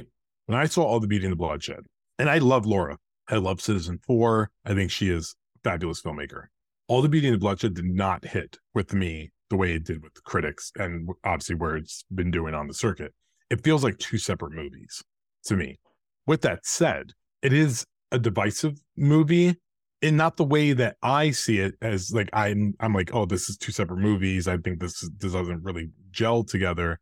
[0.46, 1.84] When I saw All the Beauty and the Bloodshed,
[2.18, 2.98] and I love Laura,
[3.32, 4.48] I love Citizenfour.
[4.66, 6.44] I think she is a fabulous filmmaker.
[6.86, 10.02] All the Beauty and the Bloodshed did not hit with me the way it did
[10.02, 13.14] with the critics and obviously where it's been doing on the circuit.
[13.48, 15.02] It feels like two separate movies
[15.46, 15.78] to me.
[16.26, 19.56] With that said, it is a divisive movie
[20.02, 23.48] and not the way that I see it as like I'm I'm like, oh, this
[23.48, 24.46] is two separate movies.
[24.46, 27.00] I think this this doesn't really gel together.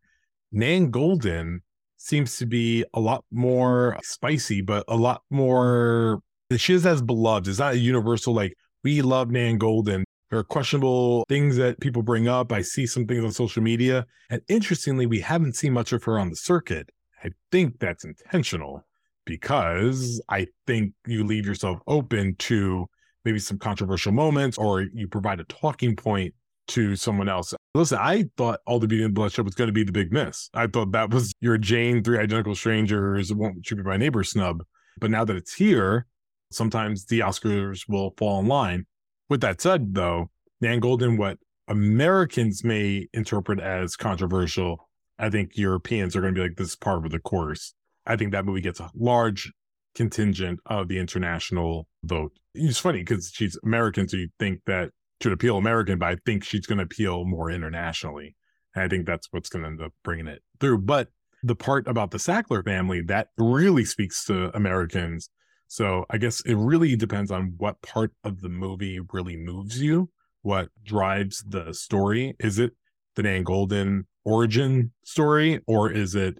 [0.53, 1.59] Nan Goldin
[2.01, 6.21] seems to be a lot more spicy, but a lot more
[6.57, 7.47] she is as beloved.
[7.47, 10.03] It's not a universal like we love Nan Goldin.
[10.29, 12.51] There are questionable things that people bring up.
[12.51, 14.05] I see some things on social media.
[14.29, 16.89] And interestingly, we haven't seen much of her on the circuit.
[17.23, 18.85] I think that's intentional
[19.25, 22.87] because I think you leave yourself open to
[23.23, 26.33] maybe some controversial moments or you provide a talking point
[26.71, 27.53] to someone else.
[27.73, 30.11] Listen, I thought All the Beauty and the Bloodshed was going to be the big
[30.11, 30.49] miss.
[30.53, 34.63] I thought that was your Jane, Three Identical Strangers, Won't You Be My Neighbor snub.
[34.99, 36.07] But now that it's here,
[36.51, 38.85] sometimes the Oscars will fall in line.
[39.29, 46.15] With that said, though, Nan Goldin, what Americans may interpret as controversial, I think Europeans
[46.15, 47.73] are going to be like, this is part of the course.
[48.05, 49.51] I think that movie gets a large
[49.95, 52.33] contingent of the international vote.
[52.53, 54.91] It's funny because she's American, so you think that
[55.21, 58.35] should appeal American, but I think she's going to appeal more internationally.
[58.75, 60.79] And I think that's what's going to end up bringing it through.
[60.79, 61.09] But
[61.43, 65.29] the part about the Sackler family that really speaks to Americans.
[65.67, 70.09] So I guess it really depends on what part of the movie really moves you,
[70.41, 72.35] what drives the story.
[72.39, 72.73] Is it
[73.15, 76.37] the Nan Goldin origin story, or is it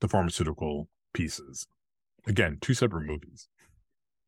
[0.00, 1.66] the pharmaceutical pieces?
[2.26, 3.48] Again, two separate movies.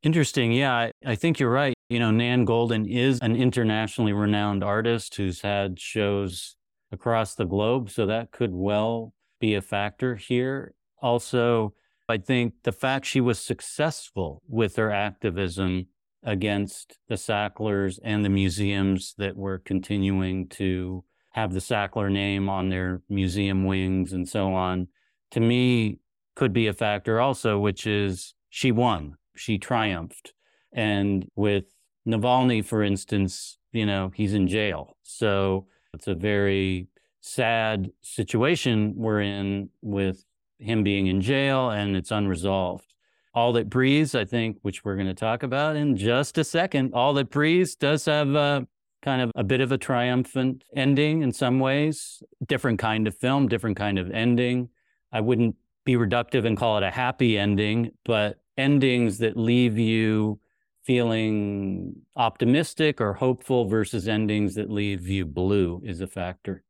[0.02, 0.52] Interesting.
[0.52, 1.74] Yeah, I, I, think you're right.
[1.88, 6.56] You know, Nan Goldin is an internationally renowned artist who's had shows
[6.92, 7.90] across the globe.
[7.90, 10.74] So that could well be a factor here.
[11.00, 11.72] Also,
[12.08, 15.86] I think the fact she was successful with her activism
[16.22, 22.68] against the Sacklers and the museums that were continuing to have the Sackler name on
[22.68, 24.88] their museum wings and so on,
[25.30, 26.00] to me,
[26.34, 30.32] could be a factor also, which is she won, she triumphed.
[30.72, 31.64] And with
[32.08, 34.96] Navalny, for instance, you know, he's in jail.
[35.02, 36.88] So it's a very
[37.20, 40.24] sad situation we're in with
[40.58, 42.94] him being in jail and it's unresolved.
[43.34, 46.94] All That Breathes, I think, which we're going to talk about in just a second,
[46.94, 48.66] All That Breathes does have a
[49.02, 53.46] kind of a bit of a triumphant ending in some ways, different kind of film,
[53.46, 54.70] different kind of ending.
[55.12, 60.40] I wouldn't be reductive and call it a happy ending, but endings that leave you
[60.88, 66.64] feeling optimistic or hopeful versus endings that leave you blue is a factor.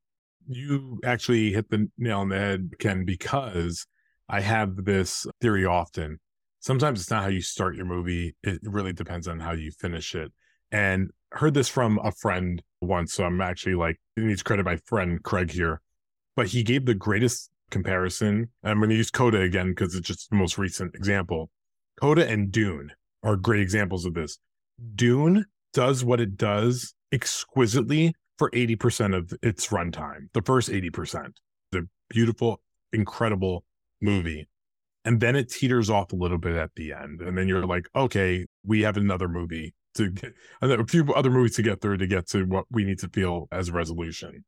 [0.48, 3.86] You actually hit the nail on the head, Ken, because
[4.28, 6.18] I have this theory often.
[6.58, 10.16] Sometimes it's not how you start your movie, it really depends on how you finish
[10.16, 10.32] it.
[10.72, 13.14] And heard this from a friend once.
[13.14, 15.80] So I'm actually like, it needs credit my friend Craig here.
[16.34, 18.48] But he gave the greatest comparison.
[18.64, 21.50] I'm going to use Coda again because it's just the most recent example.
[22.00, 22.90] Coda and Dune
[23.22, 24.38] are great examples of this.
[24.94, 31.30] Dune does what it does exquisitely for 80% of its runtime, the first 80%.
[31.72, 32.60] The beautiful,
[32.92, 33.64] incredible
[34.00, 34.48] movie.
[35.04, 37.20] And then it teeters off a little bit at the end.
[37.20, 41.30] And then you're like, okay, we have another movie to get, and a few other
[41.30, 44.44] movies to get through to get to what we need to feel as resolution.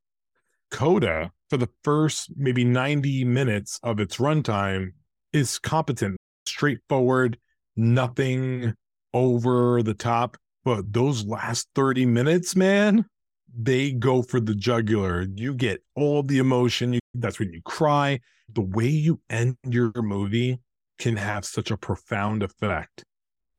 [0.69, 4.91] Coda, for the first maybe 90 minutes of its runtime,
[5.33, 7.37] is competent, straightforward,
[7.81, 8.73] nothing
[9.13, 10.37] over the top.
[10.63, 13.05] But those last 30 minutes, man,
[13.53, 15.25] they go for the jugular.
[15.35, 16.93] You get all the emotion.
[16.93, 18.19] You, that's when you cry.
[18.53, 20.59] The way you end your movie
[20.99, 23.03] can have such a profound effect.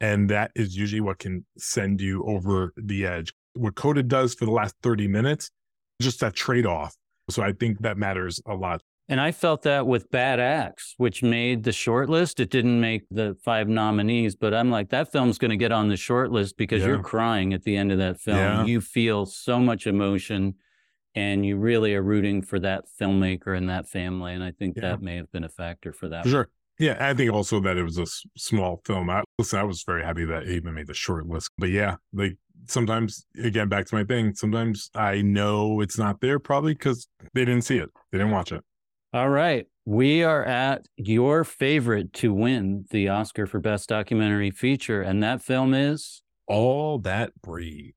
[0.00, 3.32] And that is usually what can send you over the edge.
[3.54, 5.50] What Coda does for the last 30 minutes,
[6.00, 6.96] just that trade off
[7.32, 8.82] so I think that matters a lot.
[9.08, 12.40] And I felt that with Bad Axe, which made the short list.
[12.40, 15.88] It didn't make the five nominees, but I'm like, that film's going to get on
[15.88, 16.88] the short list because yeah.
[16.88, 18.38] you're crying at the end of that film.
[18.38, 18.64] Yeah.
[18.64, 20.54] You feel so much emotion
[21.14, 24.32] and you really are rooting for that filmmaker and that family.
[24.34, 24.82] And I think yeah.
[24.82, 26.22] that may have been a factor for that.
[26.22, 26.48] For sure.
[26.78, 29.10] Yeah, I think also that it was a small film.
[29.10, 31.50] I, listen, I was very happy that it even made the short list.
[31.58, 36.38] But yeah, like sometimes again back to my thing sometimes i know it's not there
[36.38, 38.62] probably because they didn't see it they didn't watch it
[39.12, 45.02] all right we are at your favorite to win the oscar for best documentary feature
[45.02, 47.94] and that film is All That Breathes.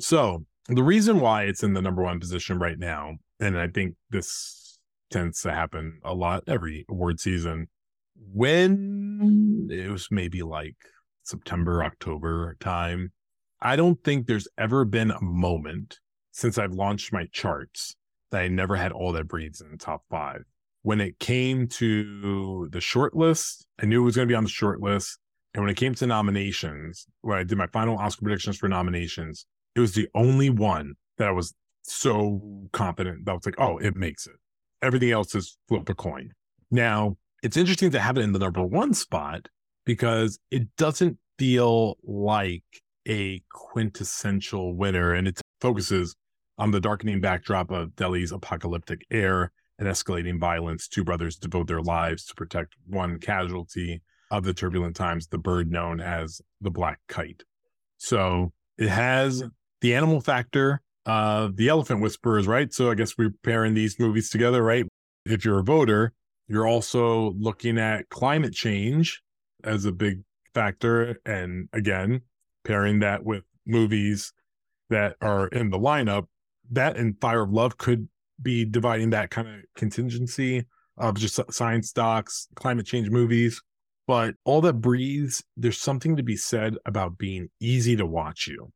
[0.00, 3.94] So, the reason why it's in the number one position right now, and I think
[4.10, 4.78] this
[5.10, 7.68] tends to happen a lot every award season,
[8.32, 10.76] when it was maybe like
[11.22, 13.12] September, October time,
[13.60, 15.98] I don't think there's ever been a moment
[16.32, 17.94] since I've launched my charts
[18.30, 20.44] that I never had all that breathes in the top five.
[20.82, 24.44] When it came to the short list, I knew it was going to be on
[24.44, 25.18] the short list.
[25.54, 29.46] And when it came to nominations, when I did my final Oscar predictions for nominations,
[29.74, 32.40] it was the only one that I was so
[32.72, 34.34] confident that I was like, oh, it makes it.
[34.82, 36.32] Everything else is flip a coin.
[36.70, 39.48] Now, it's interesting to have it in the number one spot
[39.84, 42.64] because it doesn't feel like
[43.08, 46.14] a quintessential winner and it focuses
[46.58, 49.52] on the darkening backdrop of Delhi's apocalyptic air
[49.82, 50.86] and escalating violence.
[50.86, 55.72] Two brothers devote their lives to protect one casualty of the turbulent times, the bird
[55.72, 57.42] known as the black kite.
[57.98, 59.42] So it has
[59.80, 62.72] the animal factor of the elephant whisperers, right?
[62.72, 64.86] So I guess we're pairing these movies together, right?
[65.26, 66.12] If you're a voter,
[66.46, 69.20] you're also looking at climate change
[69.64, 70.22] as a big
[70.54, 71.18] factor.
[71.26, 72.20] And again,
[72.64, 74.32] pairing that with movies
[74.90, 76.26] that are in the lineup,
[76.70, 78.08] that and Fire of Love could
[78.42, 80.64] be dividing that kind of contingency
[80.98, 83.62] of just science docs, climate change movies.
[84.06, 88.72] But all that breathes, there's something to be said about being easy to watch you.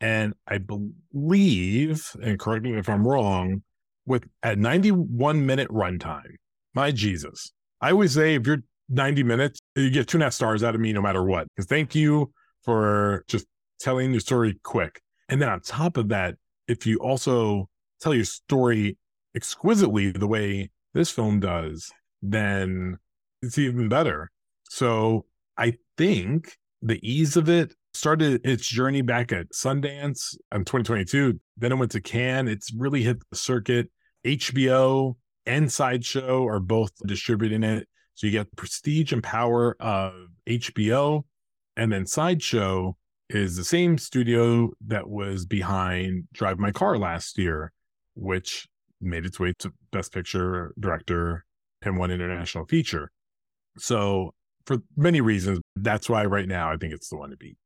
[0.00, 3.62] And I believe, and correct me if I'm wrong,
[4.06, 6.36] with at 91 minute runtime,
[6.74, 7.52] my Jesus.
[7.80, 10.74] I always say if you're 90 minutes, you get two and a half stars out
[10.74, 11.46] of me no matter what.
[11.48, 12.32] Because thank you
[12.62, 13.46] for just
[13.80, 15.00] telling your story quick.
[15.28, 16.36] And then on top of that,
[16.66, 17.68] if you also
[18.00, 18.96] tell your story
[19.34, 21.90] exquisitely the way this film does,
[22.22, 22.98] then
[23.42, 24.30] it's even better.
[24.70, 25.26] So
[25.56, 31.40] I think the ease of it started its journey back at Sundance in 2022.
[31.56, 32.48] Then it went to Cannes.
[32.48, 33.90] It's really hit the circuit.
[34.24, 37.88] HBO and Sideshow are both distributing it.
[38.14, 40.12] So you get the prestige and power of
[40.48, 41.24] HBO.
[41.76, 42.96] And then Sideshow
[43.30, 47.72] is the same studio that was behind Drive My Car last year,
[48.18, 48.68] which
[49.00, 51.44] made its way to Best Picture, Director,
[51.82, 53.10] and one international feature.
[53.78, 54.34] So,
[54.66, 57.56] for many reasons, that's why right now I think it's the one to beat.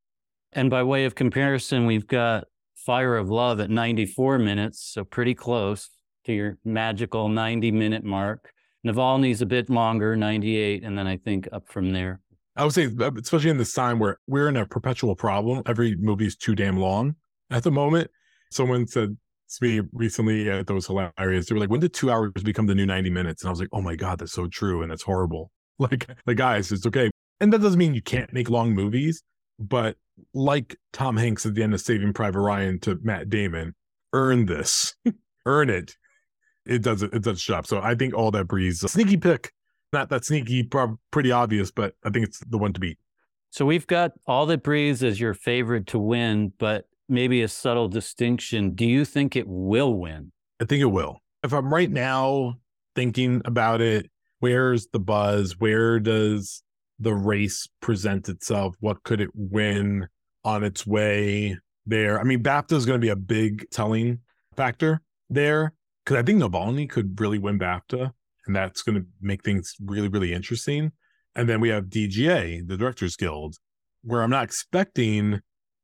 [0.52, 2.44] And by way of comparison, we've got
[2.76, 5.88] Fire of Love at 94 minutes, so pretty close
[6.24, 8.52] to your magical 90 minute mark.
[8.86, 12.20] Navalny's a bit longer, 98, and then I think up from there.
[12.56, 12.90] I would say,
[13.20, 16.76] especially in this time where we're in a perpetual problem, every movie is too damn
[16.76, 17.14] long
[17.50, 18.10] at the moment.
[18.50, 19.16] Someone said
[19.60, 21.46] me recently, uh, that was hilarious.
[21.46, 23.42] They were like, when did two hours become the new 90 minutes?
[23.42, 24.82] And I was like, oh my God, that's so true.
[24.82, 25.50] And that's horrible.
[25.78, 27.10] Like, like guys, it's okay.
[27.40, 29.24] And that doesn't mean you can't make long movies,
[29.58, 29.96] but
[30.32, 33.74] like Tom Hanks at the end of Saving Private Ryan to Matt Damon,
[34.12, 34.94] earn this,
[35.46, 35.96] earn it.
[36.66, 37.66] It does it, it does job.
[37.66, 38.78] So I think all that breathes.
[38.80, 39.50] Sneaky pick
[39.92, 40.68] not that sneaky,
[41.10, 42.98] pretty obvious, but I think it's the one to beat.
[43.50, 47.88] So we've got All That Breathes as your favorite to win, but maybe a subtle
[47.88, 48.74] distinction.
[48.74, 50.32] Do you think it will win?
[50.60, 51.18] I think it will.
[51.42, 52.54] If I'm right now
[52.94, 55.58] thinking about it, where's the buzz?
[55.58, 56.62] Where does
[56.98, 58.76] the race present itself?
[58.80, 60.08] What could it win
[60.44, 62.20] on its way there?
[62.20, 64.20] I mean, BAFTA is going to be a big telling
[64.56, 65.00] factor
[65.30, 65.72] there
[66.04, 68.12] because I think Navalny could really win BAFTA
[68.46, 70.92] and that's going to make things really, really interesting.
[71.34, 73.56] And then we have DGA, the Directors Guild,
[74.02, 75.40] where I'm not expecting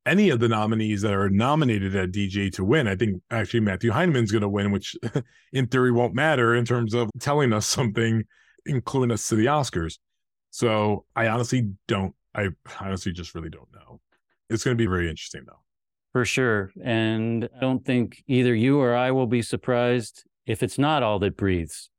[0.09, 2.87] any of the nominees that are nominated at DJ to win.
[2.87, 4.95] I think actually Matthew Heineman's going to win, which
[5.53, 8.23] in theory won't matter in terms of telling us something,
[8.65, 9.99] including us to the Oscars.
[10.49, 12.49] So I honestly don't, I
[12.81, 13.99] honestly just really don't know.
[14.49, 15.61] It's going to be very interesting though.
[16.11, 16.71] For sure.
[16.83, 21.19] And I don't think either you or I will be surprised if it's not all
[21.19, 21.91] that breathes.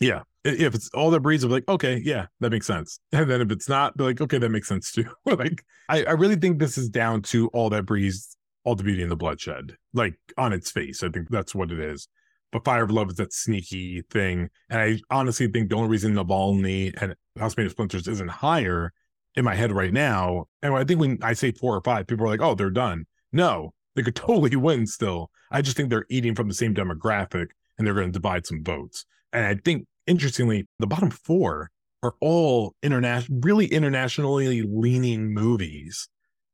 [0.00, 0.22] Yeah.
[0.44, 2.98] If it's all that breathes of like, okay, yeah, that makes sense.
[3.12, 5.06] And then if it's not, be like, okay, that makes sense too.
[5.24, 9.02] like, I, I really think this is down to all that breathes, all the beauty
[9.02, 11.02] and the bloodshed, like on its face.
[11.02, 12.08] I think that's what it is.
[12.52, 14.48] But Fire of Love is that sneaky thing.
[14.70, 18.92] And I honestly think the only reason Navalny and House Made of Splinters isn't higher
[19.34, 20.46] in my head right now.
[20.62, 23.06] And I think when I say four or five, people are like, oh, they're done.
[23.32, 25.30] No, they could totally win still.
[25.50, 28.62] I just think they're eating from the same demographic and they're going to divide some
[28.62, 29.04] votes.
[29.32, 31.70] And I think interestingly, the bottom four
[32.02, 36.08] are all international, really internationally leaning movies.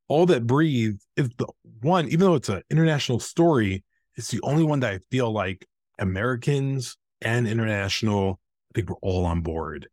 [0.09, 1.47] All that breathe is the
[1.83, 3.85] one, even though it's an international story,
[4.17, 5.67] it's the only one that I feel like
[5.99, 8.41] Americans and international,
[8.71, 9.89] I think we're all on board.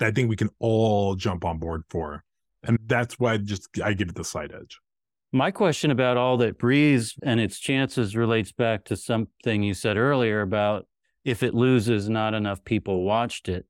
[0.00, 2.24] I think we can all jump on board for.
[2.64, 4.78] And that's why I just I give it the slight edge.
[5.32, 9.96] My question about All That Breathes and its chances relates back to something you said
[9.96, 10.86] earlier about
[11.24, 13.66] if it loses, not enough people watched it.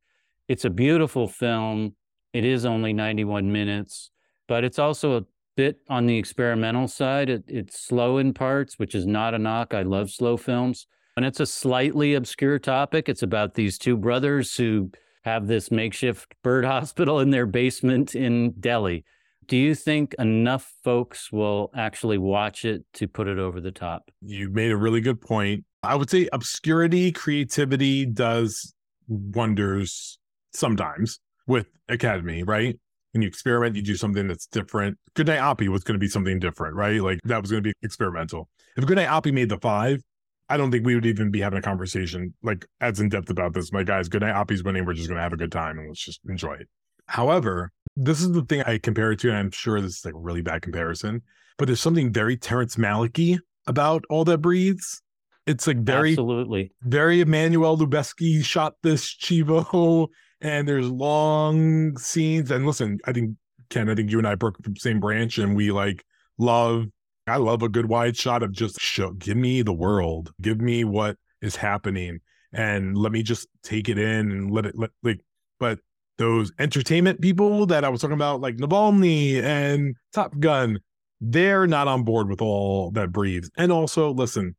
[0.48, 1.94] It's a beautiful film.
[2.32, 4.10] It is only 91 minutes,
[4.48, 5.24] but it's also a
[5.56, 7.28] bit on the experimental side.
[7.28, 9.74] It, it's slow in parts, which is not a knock.
[9.74, 10.86] I love slow films.
[11.16, 13.08] And it's a slightly obscure topic.
[13.08, 14.90] It's about these two brothers who
[15.24, 19.04] have this makeshift bird hospital in their basement in Delhi.
[19.46, 24.10] Do you think enough folks will actually watch it to put it over the top?
[24.22, 25.64] You made a really good point.
[25.82, 28.74] I would say obscurity, creativity does
[29.08, 30.18] wonders
[30.52, 32.78] sometimes with Academy, right?
[33.12, 34.98] When you experiment, you do something that's different.
[35.14, 37.02] Goodnight Oppy was going to be something different, right?
[37.02, 38.48] Like that was going to be experimental.
[38.76, 40.02] If Goodnight Oppy made the five,
[40.48, 43.52] I don't think we would even be having a conversation like as in depth about
[43.52, 43.72] this.
[43.72, 44.84] My guys, Goodnight Oppy's winning.
[44.84, 46.68] We're just going to have a good time and let's just enjoy it.
[47.06, 50.14] However, this is the thing I compare it to, and I'm sure this is like
[50.14, 51.22] a really bad comparison,
[51.58, 55.02] but there's something very Terrence Malick about All That Breathes.
[55.46, 60.08] It's like very, absolutely, very Emmanuel Lubezki shot this Chivo
[60.40, 62.50] and there's long scenes.
[62.50, 63.36] And listen, I think
[63.70, 66.04] Ken, I think you and I broke from the same branch, and we like
[66.38, 66.86] love.
[67.26, 69.12] I love a good wide shot of just show.
[69.12, 70.32] Give me the world.
[70.40, 72.20] Give me what is happening,
[72.52, 75.20] and let me just take it in and let it let like.
[75.58, 75.78] But
[76.18, 80.78] those entertainment people that I was talking about, like Navalny and Top Gun,
[81.20, 83.50] they're not on board with all that breathes.
[83.56, 84.54] And also, listen,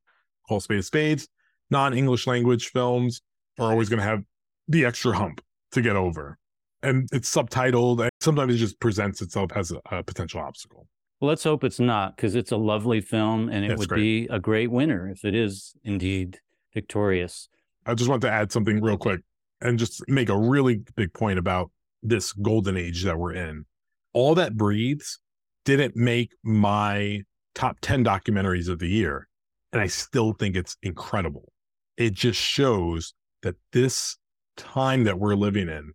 [0.48, 1.28] call spades spades.
[1.70, 3.22] Non-English language films
[3.60, 4.24] are always going to have
[4.68, 5.42] the extra hump
[5.72, 6.38] to get over.
[6.82, 8.02] And it's subtitled.
[8.02, 10.88] And sometimes it just presents itself as a, a potential obstacle.
[11.20, 14.00] Well, let's hope it's not because it's a lovely film and it That's would great.
[14.00, 16.40] be a great winner if it is indeed
[16.74, 17.48] victorious.
[17.86, 19.22] I just want to add something real quick
[19.62, 21.72] and just make a really big point about
[22.02, 23.66] this golden age that we're in.
[24.14, 25.20] All that breathes
[25.64, 27.22] didn't make my
[27.56, 29.28] top 10 documentaries of the year.
[29.74, 31.52] And I still think it's incredible.
[31.98, 34.18] It just shows that this
[34.56, 35.94] time that we're living in,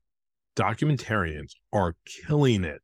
[0.56, 2.82] documentarians are killing it.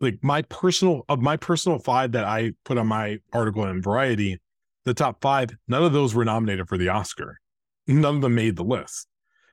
[0.00, 4.40] Like my personal of my personal five that I put on my article in Variety,
[4.84, 7.38] the top five, none of those were nominated for the Oscar.
[7.86, 9.06] None of them made the list.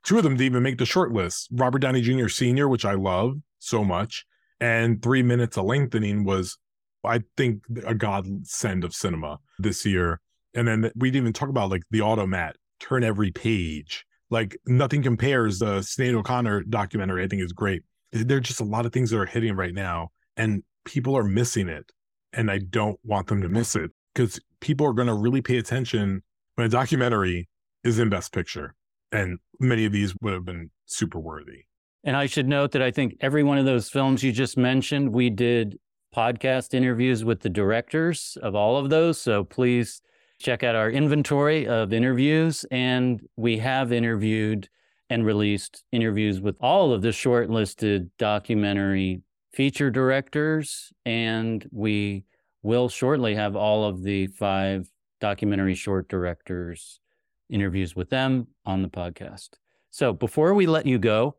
[0.04, 1.48] Two of them didn't even make the short list.
[1.52, 2.28] Robert Downey Jr.
[2.28, 4.26] Sr., which I love so much,
[4.58, 6.58] and Three Minutes of Lengthening was,
[7.04, 10.20] I think, a godsend of cinema this year.
[10.54, 14.04] And then we didn't even talk about like the automat, turn every page.
[14.30, 15.58] Like nothing compares.
[15.58, 17.82] The Sinead O'Connor documentary, I think, is great.
[18.12, 21.24] There are just a lot of things that are hitting right now, and people are
[21.24, 21.90] missing it.
[22.32, 25.58] And I don't want them to miss it because people are going to really pay
[25.58, 26.22] attention
[26.54, 27.48] when a documentary
[27.84, 28.74] is in Best Picture.
[29.10, 31.66] And many of these would have been super worthy.
[32.04, 35.12] And I should note that I think every one of those films you just mentioned,
[35.12, 35.78] we did
[36.14, 39.20] podcast interviews with the directors of all of those.
[39.20, 40.00] So please
[40.42, 42.64] check out our inventory of interviews.
[42.70, 44.68] And we have interviewed
[45.08, 49.22] and released interviews with all of the shortlisted documentary
[49.52, 50.92] feature directors.
[51.04, 52.24] And we
[52.62, 54.88] will shortly have all of the five
[55.20, 57.00] documentary short directors
[57.48, 59.50] interviews with them on the podcast.
[59.90, 61.36] So before we let you go,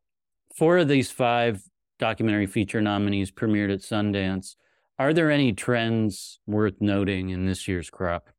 [0.56, 1.64] four of these five
[2.00, 4.56] documentary feature nominees premiered at Sundance.
[5.00, 8.30] Are there any trends worth noting in this year's crop?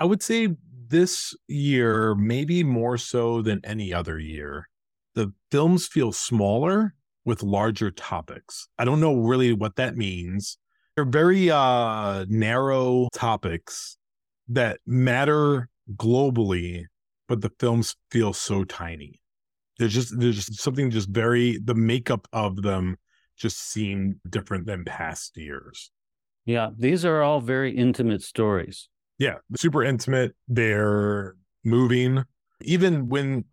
[0.00, 0.48] I would say
[0.88, 4.68] this year, maybe more so than any other year,
[5.14, 6.94] the films feel smaller
[7.26, 8.66] with larger topics.
[8.78, 10.56] I don't know really what that means.
[10.96, 13.98] They're very uh, narrow topics
[14.48, 16.86] that matter globally,
[17.28, 19.20] but the films feel so tiny.
[19.78, 22.96] There's just there's just something just very the makeup of them
[23.36, 25.90] just seem different than past years.
[26.44, 28.88] Yeah, these are all very intimate stories.
[29.20, 30.34] Yeah, super intimate.
[30.48, 32.24] They're moving.
[32.62, 33.44] Even when,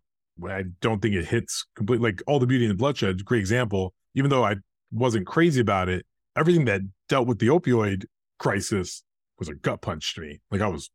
[0.42, 3.92] I don't think it hits completely, like All the Beauty and the Bloodshed, great example.
[4.14, 4.56] Even though I
[4.90, 6.06] wasn't crazy about it,
[6.36, 8.06] everything that dealt with the opioid
[8.38, 9.02] crisis
[9.38, 10.40] was a gut punch to me.
[10.50, 10.90] Like I was,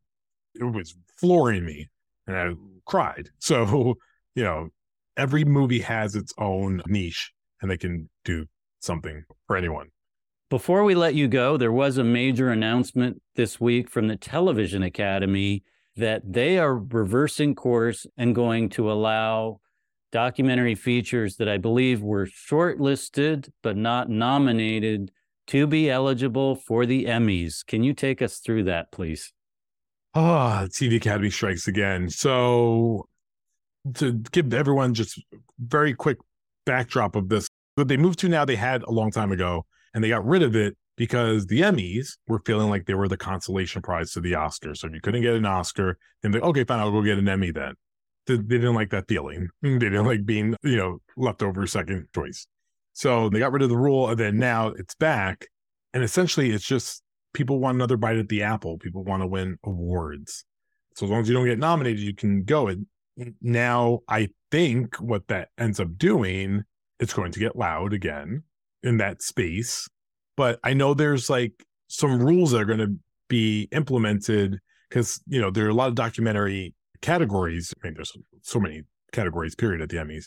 [0.56, 1.88] it was flooring me
[2.26, 2.50] and I
[2.84, 3.30] cried.
[3.38, 3.94] So,
[4.34, 4.70] you know,
[5.16, 8.46] every movie has its own niche and they can do
[8.80, 9.90] something for anyone.
[10.50, 14.82] Before we let you go, there was a major announcement this week from the Television
[14.82, 15.64] Academy
[15.96, 19.60] that they are reversing course and going to allow
[20.12, 25.10] documentary features that I believe were shortlisted but not nominated
[25.46, 27.66] to be eligible for the Emmys.
[27.66, 29.32] Can you take us through that, please?
[30.14, 32.08] Ah, TV Academy strikes again.
[32.08, 33.08] So,
[33.94, 35.20] to give everyone just
[35.58, 36.18] very quick
[36.64, 40.02] backdrop of this, what they moved to now, they had a long time ago, and
[40.02, 43.80] they got rid of it because the Emmys were feeling like they were the consolation
[43.80, 44.78] prize to the Oscars.
[44.78, 47.28] So if you couldn't get an Oscar, then they okay, fine, I'll go get an
[47.28, 47.74] Emmy then.
[48.26, 49.48] They, didn't like that feeling.
[49.62, 52.46] They didn't like being, you know, leftover second choice.
[52.92, 55.48] So they got rid of the rule, and then now it's back.
[55.92, 58.78] And essentially, it's just people want another bite at the apple.
[58.78, 60.44] People want to win awards.
[60.94, 62.68] So as long as you don't get nominated, you can go.
[62.68, 62.86] And
[63.42, 66.62] now I think what that ends up doing,
[67.00, 68.44] it's going to get loud again
[68.84, 69.88] in that space.
[70.36, 72.94] But I know there's like some rules that are going to
[73.28, 77.74] be implemented because, you know, there are a lot of documentary categories.
[77.76, 78.12] I mean, there's
[78.42, 78.82] so many
[79.12, 80.26] categories, period, at the Emmys.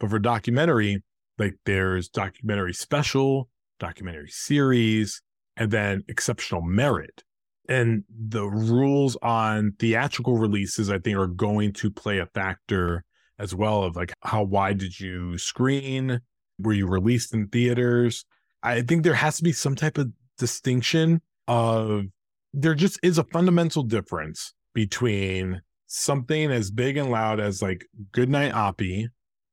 [0.00, 1.02] But for documentary,
[1.38, 3.48] like there's documentary special,
[3.78, 5.22] documentary series,
[5.56, 7.22] and then exceptional merit.
[7.68, 13.04] And the rules on theatrical releases, I think, are going to play a factor
[13.38, 16.20] as well of like how wide did you screen?
[16.60, 18.24] Were you released in theaters?
[18.62, 22.04] I think there has to be some type of distinction of
[22.52, 28.52] there just is a fundamental difference between something as big and loud as like Goodnight
[28.52, 29.06] Oppy,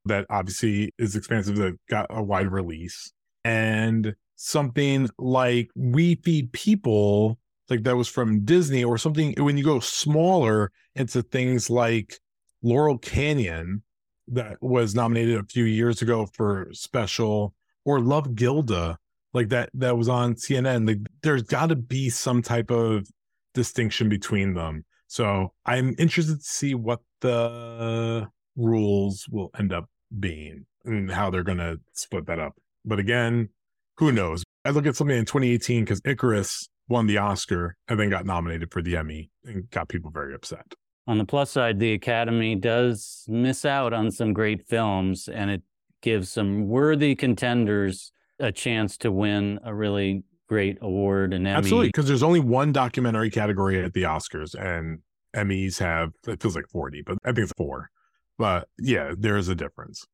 [0.05, 3.11] that obviously is expansive, that got a wide release,
[3.43, 7.39] and something like We Feed People,
[7.69, 12.19] like that was from Disney, or something when you go smaller into things like
[12.61, 13.83] Laurel Canyon,
[14.27, 17.53] that was nominated a few years ago for special,
[17.83, 18.97] or Love Gilda,
[19.33, 20.87] like that that was on CNN.
[20.87, 23.07] Like there's got to be some type of
[23.53, 24.85] distinction between them.
[25.07, 31.43] So I'm interested to see what the rules will end up being and how they're
[31.43, 32.55] going to split that up.
[32.83, 33.49] But again,
[33.97, 34.43] who knows?
[34.63, 38.71] I look at something in 2018 because Icarus won the Oscar and then got nominated
[38.71, 40.73] for the Emmy and got people very upset.
[41.07, 45.61] On the plus side, the Academy does miss out on some great films and it
[46.01, 51.57] gives some worthy contenders a chance to win a really great award and Emmy.
[51.57, 54.99] Absolutely, because there's only one documentary category at the Oscars, and
[55.35, 57.89] Emmys have it feels like 40, but I think it's four.
[58.37, 60.05] But yeah, there is a difference.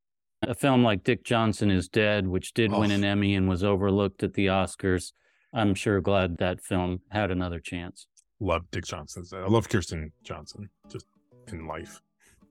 [0.44, 2.80] A film like Dick Johnson is Dead, which did oh.
[2.80, 5.12] win an Emmy and was overlooked at the Oscars.
[5.54, 8.08] I'm sure glad that film had another chance.
[8.42, 9.24] Love Dick Johnson.
[9.34, 11.06] I love Kirsten Johnson just
[11.48, 12.02] in life.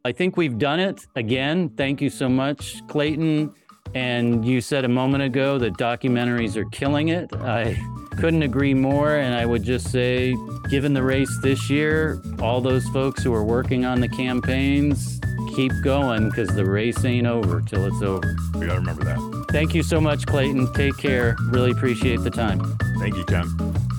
[0.04, 1.68] I think we've done it again.
[1.70, 3.52] Thank you so much, Clayton.
[3.94, 7.28] And you said a moment ago that documentaries are killing it.
[7.34, 7.76] I
[8.18, 9.16] couldn't agree more.
[9.16, 10.34] And I would just say,
[10.70, 15.20] given the race this year, all those folks who are working on the campaigns,
[15.56, 18.36] keep going because the race ain't over till it's over.
[18.54, 19.46] We got to remember that.
[19.50, 20.72] Thank you so much, Clayton.
[20.72, 21.34] Take care.
[21.48, 22.78] Really appreciate the time.
[23.00, 23.89] Thank you, Ken.